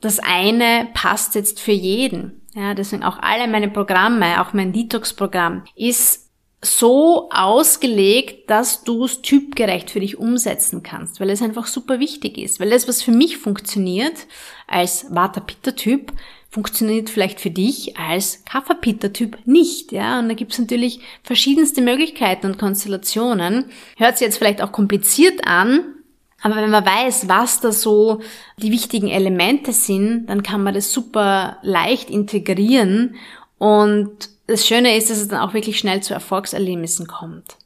das 0.00 0.18
eine 0.18 0.88
passt 0.94 1.34
jetzt 1.34 1.60
für 1.60 1.72
jeden. 1.72 2.42
Ja, 2.54 2.74
deswegen 2.74 3.02
auch 3.02 3.18
alle 3.18 3.48
meine 3.48 3.68
Programme, 3.68 4.40
auch 4.40 4.52
mein 4.52 4.72
Detox-Programm 4.72 5.64
ist 5.74 6.25
so 6.62 7.28
ausgelegt, 7.30 8.50
dass 8.50 8.82
du 8.82 9.04
es 9.04 9.22
typgerecht 9.22 9.90
für 9.90 10.00
dich 10.00 10.18
umsetzen 10.18 10.82
kannst, 10.82 11.20
weil 11.20 11.30
es 11.30 11.42
einfach 11.42 11.66
super 11.66 12.00
wichtig 12.00 12.38
ist. 12.38 12.60
Weil 12.60 12.70
das, 12.70 12.88
was 12.88 13.02
für 13.02 13.12
mich 13.12 13.38
funktioniert 13.38 14.26
als 14.66 15.06
Vata-Pitta-Typ, 15.10 16.12
funktioniert 16.50 17.10
vielleicht 17.10 17.40
für 17.40 17.50
dich 17.50 17.98
als 17.98 18.44
Kapha-Pitta-Typ 18.44 19.38
nicht, 19.44 19.92
ja. 19.92 20.18
Und 20.18 20.28
da 20.28 20.34
gibt's 20.34 20.58
natürlich 20.58 21.00
verschiedenste 21.22 21.82
Möglichkeiten 21.82 22.46
und 22.46 22.58
Konstellationen. 22.58 23.66
Hört 23.96 24.16
sich 24.16 24.26
jetzt 24.26 24.38
vielleicht 24.38 24.62
auch 24.62 24.72
kompliziert 24.72 25.46
an, 25.46 25.96
aber 26.40 26.56
wenn 26.56 26.70
man 26.70 26.86
weiß, 26.86 27.28
was 27.28 27.60
da 27.60 27.72
so 27.72 28.20
die 28.58 28.72
wichtigen 28.72 29.08
Elemente 29.08 29.72
sind, 29.72 30.26
dann 30.26 30.42
kann 30.42 30.62
man 30.62 30.74
das 30.74 30.92
super 30.92 31.58
leicht 31.62 32.08
integrieren 32.08 33.16
und 33.58 34.30
das 34.46 34.66
Schöne 34.66 34.96
ist, 34.96 35.10
dass 35.10 35.18
es 35.18 35.28
dann 35.28 35.40
auch 35.40 35.54
wirklich 35.54 35.78
schnell 35.78 36.02
zu 36.02 36.14
Erfolgserlebnissen 36.14 37.06
kommt. 37.06 37.56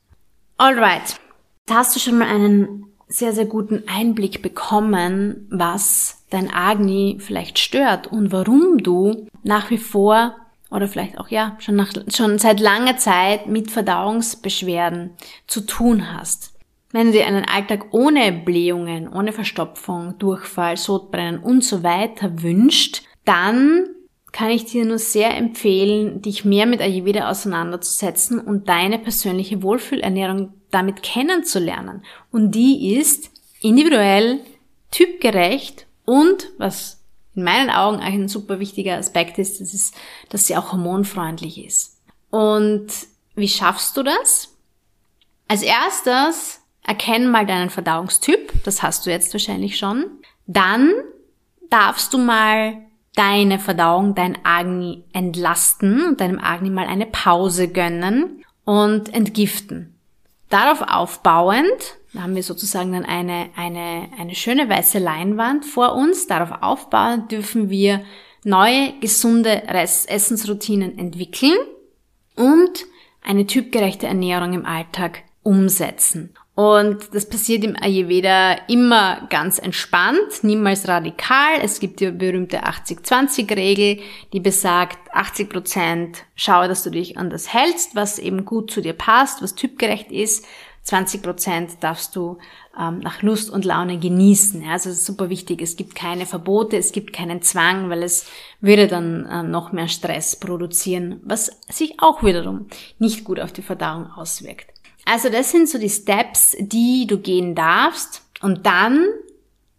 Alright. 0.56 1.16
Da 1.66 1.76
hast 1.76 1.94
du 1.94 2.00
schon 2.00 2.18
mal 2.18 2.28
einen 2.28 2.86
sehr, 3.08 3.32
sehr 3.32 3.44
guten 3.44 3.84
Einblick 3.88 4.42
bekommen, 4.42 5.46
was 5.50 6.24
dein 6.30 6.52
Agni 6.52 7.18
vielleicht 7.20 7.58
stört 7.58 8.06
und 8.06 8.32
warum 8.32 8.78
du 8.78 9.26
nach 9.42 9.70
wie 9.70 9.78
vor 9.78 10.36
oder 10.70 10.86
vielleicht 10.86 11.18
auch 11.18 11.28
ja 11.28 11.56
schon 11.58 11.76
nach, 11.76 11.92
schon 12.08 12.38
seit 12.38 12.60
langer 12.60 12.96
Zeit 12.96 13.46
mit 13.46 13.70
Verdauungsbeschwerden 13.70 15.10
zu 15.46 15.62
tun 15.62 16.12
hast. 16.14 16.54
Wenn 16.92 17.08
du 17.08 17.12
dir 17.12 17.26
einen 17.26 17.44
Alltag 17.44 17.86
ohne 17.92 18.32
Blähungen, 18.32 19.08
ohne 19.08 19.32
Verstopfung, 19.32 20.18
Durchfall, 20.18 20.76
Sodbrennen 20.76 21.40
und 21.40 21.64
so 21.64 21.82
weiter 21.82 22.42
wünscht, 22.42 23.02
dann 23.24 23.86
kann 24.32 24.50
ich 24.50 24.64
dir 24.64 24.84
nur 24.84 24.98
sehr 24.98 25.36
empfehlen, 25.36 26.22
dich 26.22 26.44
mehr 26.44 26.66
mit 26.66 26.80
Ayurveda 26.80 27.28
auseinanderzusetzen 27.30 28.38
und 28.38 28.68
deine 28.68 28.98
persönliche 28.98 29.62
Wohlfühlernährung 29.62 30.52
damit 30.70 31.02
kennenzulernen. 31.02 32.04
Und 32.30 32.52
die 32.52 32.94
ist 32.94 33.30
individuell, 33.60 34.40
typgerecht 34.90 35.86
und, 36.04 36.48
was 36.58 37.00
in 37.34 37.44
meinen 37.44 37.70
Augen 37.70 38.00
ein 38.00 38.28
super 38.28 38.58
wichtiger 38.58 38.96
Aspekt 38.96 39.38
ist, 39.38 39.60
das 39.60 39.72
ist, 39.72 39.94
dass 40.28 40.46
sie 40.46 40.56
auch 40.56 40.72
hormonfreundlich 40.72 41.64
ist. 41.64 41.98
Und 42.30 42.88
wie 43.34 43.48
schaffst 43.48 43.96
du 43.96 44.02
das? 44.02 44.56
Als 45.48 45.62
erstes 45.62 46.60
erkenn 46.82 47.30
mal 47.30 47.46
deinen 47.46 47.70
Verdauungstyp, 47.70 48.52
das 48.64 48.82
hast 48.82 49.06
du 49.06 49.10
jetzt 49.10 49.32
wahrscheinlich 49.32 49.78
schon. 49.78 50.06
Dann 50.46 50.92
darfst 51.70 52.12
du 52.12 52.18
mal 52.18 52.76
deine 53.14 53.58
Verdauung, 53.58 54.14
dein 54.14 54.38
Agni 54.44 55.04
entlasten 55.12 56.06
und 56.06 56.20
deinem 56.20 56.38
Agni 56.38 56.70
mal 56.70 56.86
eine 56.86 57.06
Pause 57.06 57.68
gönnen 57.68 58.44
und 58.64 59.12
entgiften. 59.12 59.94
Darauf 60.48 60.82
aufbauend, 60.82 61.96
da 62.12 62.22
haben 62.22 62.34
wir 62.34 62.42
sozusagen 62.42 62.92
dann 62.92 63.04
eine, 63.04 63.50
eine, 63.56 64.08
eine 64.18 64.34
schöne 64.34 64.68
weiße 64.68 64.98
Leinwand 64.98 65.64
vor 65.64 65.94
uns, 65.94 66.26
darauf 66.26 66.62
aufbauend 66.62 67.30
dürfen 67.30 67.70
wir 67.70 68.04
neue, 68.44 68.92
gesunde 69.00 69.64
Essensroutinen 69.68 70.98
entwickeln 70.98 71.56
und 72.36 72.86
eine 73.22 73.46
typgerechte 73.46 74.06
Ernährung 74.06 74.54
im 74.54 74.66
Alltag 74.66 75.22
umsetzen. 75.42 76.34
Und 76.60 77.14
das 77.14 77.26
passiert 77.26 77.64
im 77.64 77.74
Ayurveda 77.74 78.52
immer 78.68 79.26
ganz 79.30 79.58
entspannt, 79.58 80.42
niemals 80.42 80.86
radikal. 80.86 81.54
Es 81.62 81.80
gibt 81.80 82.00
die 82.00 82.10
berühmte 82.10 82.64
80-20-Regel, 82.64 84.00
die 84.34 84.40
besagt, 84.40 84.98
80 85.10 85.48
Prozent 85.48 86.18
schaue, 86.34 86.68
dass 86.68 86.82
du 86.82 86.90
dich 86.90 87.16
an 87.16 87.30
das 87.30 87.54
hältst, 87.54 87.96
was 87.96 88.18
eben 88.18 88.44
gut 88.44 88.70
zu 88.70 88.82
dir 88.82 88.92
passt, 88.92 89.40
was 89.40 89.54
typgerecht 89.54 90.12
ist. 90.12 90.44
20 90.82 91.22
Prozent 91.22 91.70
darfst 91.80 92.14
du 92.14 92.36
ähm, 92.78 92.98
nach 92.98 93.22
Lust 93.22 93.48
und 93.48 93.64
Laune 93.64 93.98
genießen. 93.98 94.62
Ja, 94.62 94.72
also 94.72 94.90
das 94.90 94.98
ist 94.98 95.06
super 95.06 95.30
wichtig. 95.30 95.62
Es 95.62 95.76
gibt 95.76 95.94
keine 95.94 96.26
Verbote, 96.26 96.76
es 96.76 96.92
gibt 96.92 97.14
keinen 97.14 97.40
Zwang, 97.40 97.88
weil 97.88 98.02
es 98.02 98.26
würde 98.60 98.86
dann 98.86 99.24
äh, 99.24 99.42
noch 99.42 99.72
mehr 99.72 99.88
Stress 99.88 100.36
produzieren, 100.36 101.22
was 101.24 101.58
sich 101.70 102.02
auch 102.02 102.22
wiederum 102.22 102.66
nicht 102.98 103.24
gut 103.24 103.40
auf 103.40 103.54
die 103.54 103.62
Verdauung 103.62 104.10
auswirkt. 104.10 104.69
Also 105.10 105.28
das 105.28 105.50
sind 105.50 105.68
so 105.68 105.76
die 105.76 105.90
Steps, 105.90 106.56
die 106.60 107.04
du 107.08 107.18
gehen 107.18 107.56
darfst. 107.56 108.22
Und 108.42 108.64
dann 108.64 109.06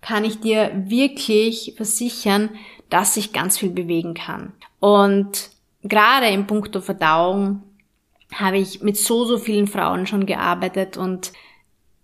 kann 0.02 0.26
ich 0.26 0.42
dir 0.42 0.74
wirklich 0.76 1.74
versichern, 1.78 2.50
dass 2.90 3.14
sich 3.14 3.32
ganz 3.32 3.58
viel 3.58 3.70
bewegen 3.70 4.14
kann. 4.14 4.52
Und 4.82 5.52
gerade 5.84 6.28
im 6.28 6.48
Punkto 6.48 6.82
Verdauung 6.82 7.64
habe 8.34 8.58
ich 8.58 8.82
mit 8.82 8.98
so, 8.98 9.24
so 9.24 9.38
vielen 9.38 9.68
Frauen 9.68 10.06
schon 10.06 10.26
gearbeitet 10.26 10.98
und 10.98 11.32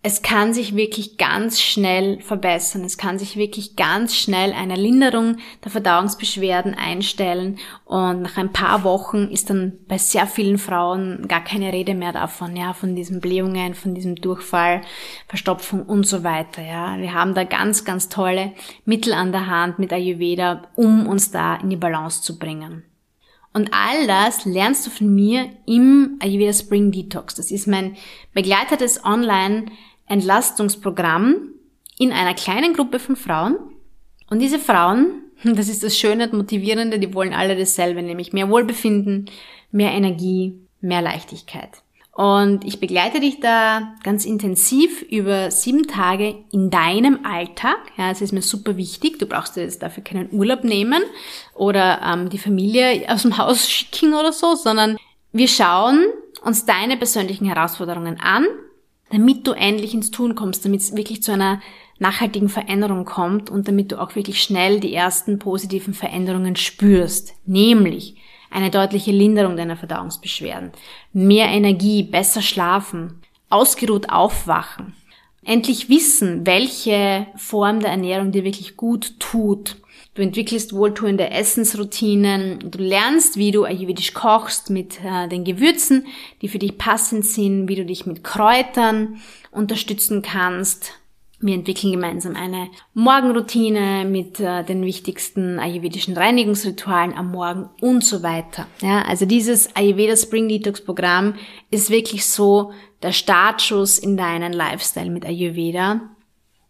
es 0.08 0.22
kann 0.22 0.54
sich 0.54 0.74
wirklich 0.74 1.18
ganz 1.18 1.60
schnell 1.60 2.22
verbessern. 2.22 2.86
Es 2.86 2.98
kann 2.98 3.20
sich 3.20 3.36
wirklich 3.36 3.76
ganz 3.76 4.16
schnell 4.16 4.54
eine 4.54 4.78
Linderung 4.78 5.36
der 5.66 5.72
Verdauungsbeschwerden 5.72 6.76
einstellen. 6.76 7.60
Und 7.84 8.22
nach 8.22 8.38
ein 8.38 8.54
paar 8.54 8.86
Wochen 8.86 9.28
ist 9.28 9.50
dann 9.50 9.74
bei 9.90 9.98
sehr 9.98 10.26
vielen 10.26 10.60
Frauen 10.60 11.28
gar 11.28 11.44
keine 11.44 11.74
Rede 11.74 11.94
mehr 11.94 12.14
davon, 12.14 12.56
ja, 12.56 12.72
von 12.72 12.96
diesen 12.96 13.20
Blähungen, 13.20 13.76
von 13.76 13.96
diesem 13.96 14.16
Durchfall, 14.16 14.80
Verstopfung 15.28 15.84
und 15.84 16.08
so 16.08 16.24
weiter, 16.24 16.62
ja. 16.62 16.98
Wir 16.98 17.14
haben 17.14 17.34
da 17.34 17.44
ganz, 17.44 17.84
ganz 17.84 18.08
tolle 18.08 18.54
Mittel 18.86 19.12
an 19.12 19.34
der 19.34 19.48
Hand 19.48 19.78
mit 19.78 19.92
Ayurveda, 19.92 20.70
um 20.76 21.06
uns 21.06 21.32
da 21.32 21.58
in 21.58 21.70
die 21.70 21.76
Balance 21.76 22.22
zu 22.22 22.40
bringen. 22.40 22.84
Und 23.52 23.72
all 23.74 24.08
das 24.08 24.46
lernst 24.46 24.86
du 24.86 24.90
von 24.90 25.14
mir 25.14 25.50
im 25.66 26.18
Ayurveda 26.22 26.54
Spring 26.54 26.92
Detox. 26.92 27.36
Das 27.36 27.52
ist 27.52 27.68
mein 27.68 27.98
begleitetes 28.34 29.04
Online-Entlastungsprogramm 30.10 31.54
in 31.98 32.12
einer 32.12 32.34
kleinen 32.34 32.74
Gruppe 32.74 33.00
von 33.00 33.16
Frauen. 33.16 33.58
Und 34.30 34.40
diese 34.40 34.60
Frauen, 34.60 35.24
das 35.44 35.70
ist 35.70 35.84
das 35.84 35.98
Schöne 35.98 36.26
und 36.26 36.34
Motivierende, 36.34 37.00
die 37.00 37.14
wollen 37.14 37.34
alle 37.34 37.56
dasselbe, 37.56 38.02
nämlich 38.02 38.34
mehr 38.34 38.50
Wohlbefinden, 38.50 39.30
mehr 39.72 39.92
Energie, 39.92 40.60
mehr 40.82 41.02
Leichtigkeit. 41.02 41.82
Und 42.14 42.66
ich 42.66 42.80
begleite 42.80 43.20
dich 43.20 43.40
da 43.42 43.94
ganz 44.04 44.26
intensiv 44.26 45.04
über 45.04 45.52
sieben 45.52 45.86
Tage 45.86 46.44
in 46.52 46.72
deinem 46.72 47.24
Alltag. 47.24 47.78
Ja, 47.96 48.10
es 48.10 48.22
ist 48.22 48.32
mir 48.32 48.42
super 48.42 48.76
wichtig. 48.76 49.20
Du 49.20 49.28
brauchst 49.28 49.56
dir 49.56 49.62
jetzt 49.62 49.84
dafür 49.84 50.04
keinen 50.04 50.34
Urlaub 50.34 50.64
nehmen 50.64 51.04
oder 51.54 52.02
ähm, 52.04 52.30
die 52.30 52.40
Familie 52.40 53.06
aus 53.08 53.22
dem 53.22 53.38
Haus 53.38 53.70
schicken 53.70 54.16
oder 54.16 54.34
so, 54.34 54.56
sondern 54.56 54.98
wir 55.32 55.48
schauen 55.48 56.08
uns 56.42 56.66
deine 56.66 56.98
persönlichen 56.98 57.46
Herausforderungen 57.46 58.20
an, 58.20 58.48
damit 59.12 59.48
du 59.48 59.52
endlich 59.54 59.94
ins 59.94 60.12
Tun 60.12 60.36
kommst, 60.36 60.66
damit 60.66 60.82
es 60.82 60.96
wirklich 60.96 61.24
zu 61.24 61.32
einer 61.32 61.62
nachhaltigen 62.00 62.50
Veränderung 62.50 63.06
kommt 63.06 63.50
und 63.50 63.68
damit 63.68 63.92
du 63.92 64.00
auch 64.00 64.16
wirklich 64.16 64.42
schnell 64.42 64.80
die 64.80 64.94
ersten 64.94 65.40
positiven 65.40 65.94
Veränderungen 65.94 66.56
spürst. 66.56 67.34
Nämlich, 67.46 68.16
eine 68.50 68.70
deutliche 68.70 69.12
Linderung 69.12 69.58
deiner 69.58 69.76
Verdauungsbeschwerden, 69.76 70.72
mehr 71.14 71.48
Energie, 71.48 72.04
besser 72.04 72.42
schlafen, 72.42 73.22
ausgeruht 73.50 74.10
aufwachen, 74.10 74.94
endlich 75.44 75.90
wissen, 75.90 76.46
welche 76.46 77.28
Form 77.36 77.80
der 77.80 77.92
Ernährung 77.92 78.32
dir 78.32 78.44
wirklich 78.44 78.78
gut 78.78 79.20
tut. 79.20 79.78
Du 80.18 80.24
entwickelst 80.24 80.74
wohltuende 80.74 81.30
Essensroutinen, 81.30 82.72
du 82.72 82.80
lernst, 82.80 83.38
wie 83.38 83.52
du 83.52 83.66
ayurvedisch 83.66 84.16
kochst 84.16 84.72
mit 84.72 84.98
äh, 85.06 85.28
den 85.28 85.44
Gewürzen, 85.44 86.08
die 86.42 86.48
für 86.48 86.58
dich 86.58 86.80
passend 86.80 87.24
sind, 87.24 87.68
wie 87.68 87.76
du 87.76 87.86
dich 87.86 88.08
mit 88.08 88.24
Kräutern 88.24 89.22
unterstützen 89.52 90.24
kannst, 90.24 90.94
Wir 91.40 91.54
entwickeln 91.54 91.92
gemeinsam 91.92 92.36
eine 92.36 92.70
Morgenroutine 92.96 94.06
mit 94.06 94.40
äh, 94.40 94.64
den 94.64 94.84
wichtigsten 94.84 95.60
ayurvedischen 95.60 96.18
Reinigungsritualen 96.18 97.14
am 97.14 97.30
Morgen 97.30 97.70
und 97.80 98.04
so 98.04 98.24
weiter. 98.24 98.66
Ja, 98.82 99.04
also 99.04 99.28
dieses 99.28 99.76
Ayurveda 99.76 100.18
Spring 100.18 100.50
Detox 100.50 100.84
Programm 100.84 101.36
ist 101.70 101.92
wirklich 101.92 102.26
so 102.26 102.72
der 103.04 103.12
Startschuss 103.12 104.00
in 104.00 104.18
deinen 104.18 104.52
Lifestyle 104.52 105.12
mit 105.12 105.28
Ayurveda. 105.28 106.02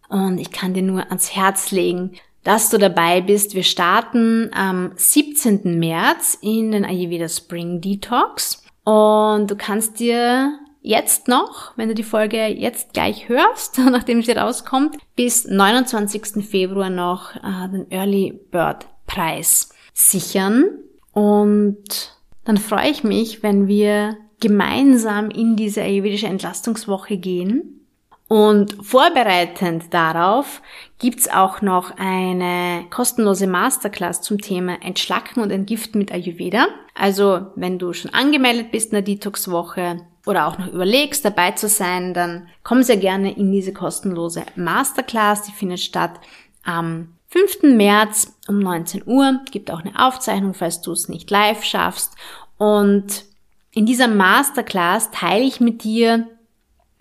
Und 0.09 0.37
ich 0.37 0.51
kann 0.51 0.73
dir 0.73 0.83
nur 0.83 1.05
ans 1.07 1.33
Herz 1.33 1.71
legen, 1.71 2.11
dass 2.47 2.69
du 2.69 2.77
dabei 2.77 3.19
bist. 3.19 3.55
Wir 3.55 3.63
starten 3.63 4.51
am 4.53 4.93
17. 4.95 5.77
März 5.77 6.37
in 6.39 6.71
den 6.71 6.85
Ayurveda 6.85 7.27
Spring 7.27 7.81
Detox. 7.81 8.63
Und 8.85 9.51
du 9.51 9.57
kannst 9.57 9.99
dir 9.99 10.57
jetzt 10.81 11.27
noch, 11.27 11.73
wenn 11.75 11.89
du 11.89 11.93
die 11.93 12.03
Folge 12.03 12.47
jetzt 12.47 12.93
gleich 12.93 13.27
hörst, 13.27 13.79
nachdem 13.91 14.23
sie 14.23 14.31
rauskommt, 14.31 14.95
bis 15.17 15.45
29. 15.45 16.47
Februar 16.49 16.89
noch 16.89 17.35
äh, 17.35 17.67
den 17.69 17.91
Early 17.91 18.39
Bird 18.49 18.87
Preis 19.07 19.73
sichern. 19.93 20.69
Und 21.11 22.15
dann 22.45 22.55
freue 22.55 22.89
ich 22.89 23.03
mich, 23.03 23.43
wenn 23.43 23.67
wir 23.67 24.15
gemeinsam 24.39 25.31
in 25.31 25.57
diese 25.57 25.81
ayurvedische 25.81 26.27
Entlastungswoche 26.27 27.17
gehen. 27.17 27.86
Und 28.27 28.75
vorbereitend 28.81 29.93
darauf 29.93 30.61
gibt's 30.99 31.29
auch 31.29 31.61
noch 31.61 31.97
eine 31.97 32.85
kostenlose 32.89 33.47
Masterclass 33.47 34.21
zum 34.21 34.39
Thema 34.39 34.81
Entschlacken 34.81 35.41
und 35.41 35.51
Entgiften 35.51 35.99
mit 35.99 36.11
Ayurveda. 36.11 36.67
Also 36.93 37.47
wenn 37.55 37.79
du 37.79 37.93
schon 37.93 38.13
angemeldet 38.13 38.71
bist 38.71 38.91
in 38.91 38.95
der 38.95 39.01
Detox-Woche, 39.03 40.01
oder 40.27 40.45
auch 40.45 40.57
noch 40.57 40.67
überlegst, 40.67 41.23
dabei 41.23 41.51
zu 41.51 41.69
sein, 41.69 42.13
dann 42.13 42.49
komm 42.63 42.83
sehr 42.83 42.97
gerne 42.97 43.35
in 43.35 43.51
diese 43.51 43.73
kostenlose 43.73 44.43
Masterclass. 44.55 45.43
Die 45.43 45.53
findet 45.53 45.79
statt 45.79 46.19
am 46.63 47.13
5. 47.29 47.75
März 47.75 48.37
um 48.47 48.59
19 48.59 49.03
Uhr. 49.05 49.39
Gibt 49.51 49.71
auch 49.71 49.83
eine 49.83 49.97
Aufzeichnung, 49.97 50.53
falls 50.53 50.81
du 50.81 50.91
es 50.91 51.07
nicht 51.07 51.31
live 51.31 51.63
schaffst. 51.63 52.15
Und 52.57 53.23
in 53.71 53.85
dieser 53.85 54.09
Masterclass 54.09 55.11
teile 55.11 55.45
ich 55.45 55.61
mit 55.61 55.83
dir 55.83 56.27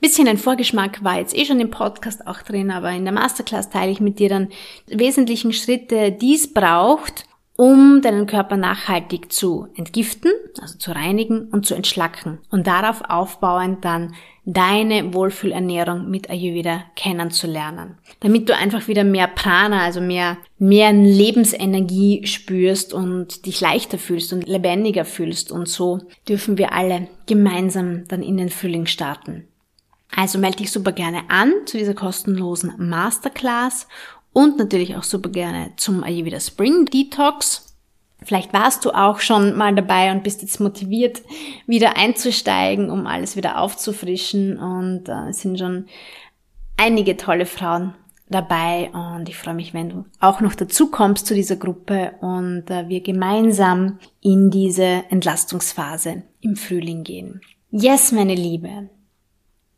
bisschen 0.01 0.29
ein 0.29 0.39
Vorgeschmack 0.39 1.03
war 1.03 1.19
jetzt 1.19 1.37
eh 1.37 1.45
schon 1.45 1.61
im 1.61 1.71
Podcast 1.71 2.27
auch 2.27 2.43
drin, 2.43 2.71
aber 2.71 2.91
in 2.91 3.05
der 3.05 3.15
Masterclass 3.15 3.71
teile 3.71 3.93
ich 3.93 4.01
mit 4.01 4.19
dir 4.19 4.29
dann 4.29 4.49
wesentlichen 4.87 5.53
Schritte, 5.53 6.13
die 6.13 6.35
es 6.35 6.53
braucht, 6.53 7.25
um 7.57 8.03
deinen 8.03 8.27
Körper 8.27 8.57
nachhaltig 8.57 9.33
zu 9.33 9.69
entgiften, 9.75 10.31
also 10.61 10.77
zu 10.79 10.93
reinigen 10.93 11.49
und 11.49 11.67
zu 11.67 11.75
entschlacken 11.75 12.39
und 12.51 12.67
darauf 12.67 13.03
aufbauend 13.09 13.85
dann 13.85 14.15
deine 14.45 15.13
Wohlfühlernährung 15.13 16.09
mit 16.09 16.31
Ayurveda 16.31 16.85
kennenzulernen. 16.95 17.99
Damit 18.21 18.49
du 18.49 18.55
einfach 18.55 18.87
wieder 18.87 19.03
mehr 19.03 19.27
Prana, 19.27 19.83
also 19.83 20.01
mehr, 20.01 20.37
mehr 20.59 20.93
Lebensenergie 20.93 22.27
spürst 22.27 22.95
und 22.95 23.47
dich 23.47 23.61
leichter 23.61 23.99
fühlst 23.99 24.33
und 24.33 24.47
lebendiger 24.47 25.05
fühlst 25.05 25.51
und 25.51 25.69
so 25.69 26.01
dürfen 26.29 26.59
wir 26.59 26.73
alle 26.73 27.09
gemeinsam 27.27 28.07
dann 28.07 28.23
in 28.23 28.37
den 28.37 28.51
Frühling 28.51 28.87
starten. 28.87 29.49
Also 30.17 30.39
melde 30.39 30.57
dich 30.57 30.73
super 30.73 30.93
gerne 30.93 31.29
an 31.29 31.53
zu 31.67 31.77
dieser 31.77 31.93
kostenlosen 31.93 32.73
Masterclass 32.79 33.87
und 34.33 34.59
natürlich 34.59 34.97
auch 34.97 35.03
super 35.03 35.29
gerne 35.29 35.73
zum 35.77 36.03
Ayurveda 36.03 36.41
Spring 36.41 36.87
Detox. 36.87 37.77
Vielleicht 38.23 38.55
warst 38.55 38.87
du 38.87 38.93
auch 38.93 39.21
schon 39.21 39.57
mal 39.57 39.75
dabei 39.75 40.11
und 40.11 40.25
bist 40.25 40.41
jetzt 40.41 40.59
motiviert, 40.59 41.21
wieder 41.67 41.99
einzusteigen, 41.99 42.91
um 42.91 43.07
alles 43.07 43.37
wieder 43.37 43.61
aufzufrischen. 43.61 44.59
Und 44.59 45.09
äh, 45.11 45.29
es 45.29 45.43
sind 45.43 45.59
schon 45.59 45.85
einige 46.79 47.19
tolle 47.19 47.45
Frauen 47.45 47.93
dabei 48.29 48.91
und 48.93 49.29
ich 49.29 49.37
freue 49.37 49.55
mich, 49.55 49.75
wenn 49.75 49.91
du 49.91 50.05
auch 50.19 50.41
noch 50.41 50.55
dazu 50.55 50.91
kommst 50.91 51.27
zu 51.27 51.35
dieser 51.35 51.57
Gruppe 51.57 52.15
und 52.23 52.71
äh, 52.71 52.89
wir 52.89 53.03
gemeinsam 53.03 53.99
in 54.23 54.51
diese 54.51 55.05
Entlastungsphase 55.11 56.23
im 56.41 56.57
Frühling 56.57 57.05
gehen. 57.05 57.43
Yes, 57.71 58.13
meine 58.13 58.35
Liebe, 58.35 58.89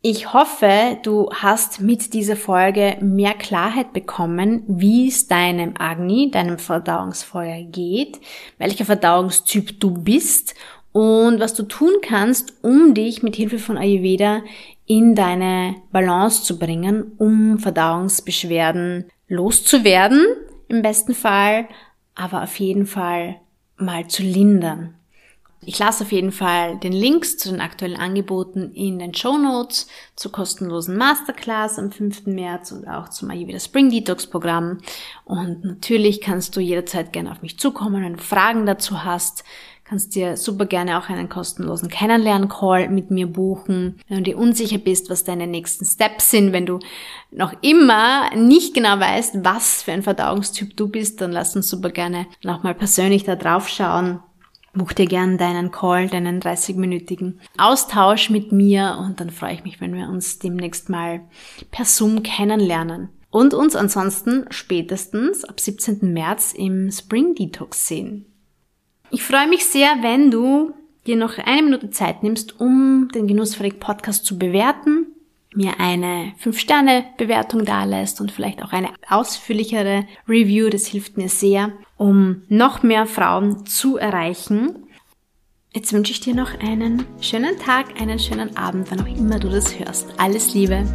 ich 0.01 0.33
hoffe, 0.33 0.99
du 1.03 1.29
hast 1.33 1.81
mit 1.81 2.15
dieser 2.15 2.37
Folge 2.37 2.97
mehr 3.01 3.35
Klarheit 3.35 3.93
bekommen, 3.93 4.63
wie 4.69 5.09
es 5.09 5.27
deinem 5.27 5.75
Agni, 5.77 6.31
deinem 6.31 6.59
Verdauungsfeuer 6.59 7.65
geht, 7.65 8.21
welcher 8.59 8.85
Verdauungstyp 8.85 9.81
du 9.81 9.91
bist 9.91 10.55
und 10.93 11.41
was 11.41 11.55
du 11.55 11.65
tun 11.65 11.95
kannst, 12.01 12.55
um 12.63 12.95
dich 12.95 13.23
mit 13.23 13.35
Hilfe 13.35 13.59
von 13.59 13.77
Ayurveda 13.77 14.43
in 14.87 15.15
deine 15.15 15.77
Balance 15.91 16.45
zu 16.45 16.59
bringen, 16.59 17.13
um 17.19 17.59
Verdauungsbeschwerden 17.59 19.11
loszuwerden, 19.27 20.25
im 20.69 20.83
besten 20.83 21.15
Fall, 21.15 21.69
aber 22.15 22.45
auf 22.45 22.57
jeden 22.59 22.87
Fall 22.87 23.37
mal 23.77 24.07
zu 24.07 24.23
lindern. 24.23 24.98
Ich 25.63 25.79
lasse 25.79 26.05
auf 26.05 26.13
jeden 26.13 26.31
Fall 26.31 26.79
den 26.79 26.93
Links 26.93 27.37
zu 27.37 27.51
den 27.51 27.61
aktuellen 27.61 27.97
Angeboten 27.97 28.71
in 28.75 29.01
den 29.01 29.13
Show 29.13 29.37
Notes 29.37 29.89
zur 30.15 30.31
kostenlosen 30.31 30.97
Masterclass 30.97 31.79
am 31.79 31.91
5. 31.91 32.27
März 32.27 32.71
und 32.71 32.87
auch 32.87 33.09
zum 33.09 33.31
Ayurveda 33.31 33.59
Spring 33.59 33.91
Detox 33.91 34.29
Programm. 34.29 34.79
Und 35.25 35.65
natürlich 35.65 36.21
kannst 36.21 36.55
du 36.57 36.61
jederzeit 36.61 37.13
gerne 37.13 37.33
auf 37.33 37.43
mich 37.43 37.59
zukommen, 37.59 38.05
wenn 38.05 38.15
du 38.15 38.23
Fragen 38.23 38.67
dazu 38.67 39.05
hast. 39.05 39.43
Kannst 39.83 40.15
dir 40.15 40.37
super 40.37 40.67
gerne 40.67 40.99
auch 40.99 41.09
einen 41.09 41.31
kostenlosen 41.31 41.89
Kennenlern-Call 41.89 42.91
mit 42.91 43.11
mir 43.11 43.27
buchen. 43.27 43.99
Wenn 44.07 44.19
du 44.19 44.23
dir 44.25 44.39
unsicher 44.39 44.79
bist, 44.79 45.11
was 45.11 45.25
deine 45.25 45.47
nächsten 45.47 45.87
Steps 45.87 46.31
sind, 46.31 46.53
wenn 46.53 46.67
du 46.67 46.79
noch 47.31 47.55
immer 47.63 48.35
nicht 48.37 48.75
genau 48.75 49.01
weißt, 49.01 49.45
was 49.45 49.83
für 49.83 49.93
ein 49.93 50.03
Verdauungstyp 50.03 50.77
du 50.77 50.89
bist, 50.89 51.21
dann 51.21 51.33
lass 51.33 51.57
uns 51.57 51.69
super 51.69 51.91
gerne 51.91 52.27
nochmal 52.45 52.75
persönlich 52.75 53.25
da 53.25 53.35
drauf 53.35 53.69
schauen 53.69 54.21
Buch 54.75 54.93
dir 54.93 55.07
gern 55.07 55.39
deinen 55.39 55.71
Call, 55.71 56.09
deinen 56.09 56.41
30-minütigen 56.41 57.39
Austausch 57.57 58.31
mit 58.31 58.53
mir 58.53 58.99
und 59.01 59.21
dann 59.21 59.31
freue 59.31 59.55
ich 59.55 59.65
mich, 59.65 59.81
wenn 59.81 59.95
wir 59.95 60.09
uns 60.09 60.39
demnächst 60.39 60.89
mal 60.89 61.21
per 61.71 61.85
Zoom 61.85 62.23
kennenlernen. 62.23 63.09
Und 63.31 63.55
uns 63.55 63.77
ansonsten 63.77 64.47
spätestens 64.51 65.45
ab 65.45 65.61
17. 65.61 66.13
März 66.13 66.55
im 66.57 66.91
Spring 66.91 67.35
Detox 67.35 67.87
sehen. 67.87 68.27
Ich 69.11 69.23
freue 69.23 69.49
mich 69.49 69.67
sehr, 69.67 69.89
wenn 70.01 70.31
du 70.31 70.73
dir 71.07 71.17
noch 71.17 71.39
eine 71.39 71.63
Minute 71.63 71.91
Zeit 71.91 72.23
nimmst, 72.23 72.61
um 72.61 73.09
den 73.15 73.27
Genussfreak 73.27 73.81
Podcast 73.81 74.25
zu 74.25 74.39
bewerten 74.39 75.07
mir 75.55 75.81
eine 75.81 76.33
5-Sterne-Bewertung 76.43 77.65
dalässt 77.65 78.21
und 78.21 78.31
vielleicht 78.31 78.63
auch 78.63 78.73
eine 78.73 78.91
ausführlichere 79.09 80.07
Review. 80.29 80.69
Das 80.69 80.87
hilft 80.87 81.17
mir 81.17 81.29
sehr, 81.29 81.73
um 81.99 82.43
noch 82.49 82.83
mehr 82.83 83.07
Frauen 83.07 83.67
zu 83.67 83.99
erreichen. 83.99 84.87
Jetzt 85.75 85.93
wünsche 85.93 86.13
ich 86.13 86.21
dir 86.21 86.35
noch 86.35 86.59
einen 86.59 87.05
schönen 87.21 87.59
Tag, 87.59 88.01
einen 88.01 88.19
schönen 88.19 88.57
Abend, 88.57 88.91
wann 88.91 89.03
auch 89.03 89.19
immer 89.19 89.39
du 89.39 89.51
das 89.51 89.79
hörst. 89.79 90.09
Alles 90.17 90.55
Liebe! 90.55 90.87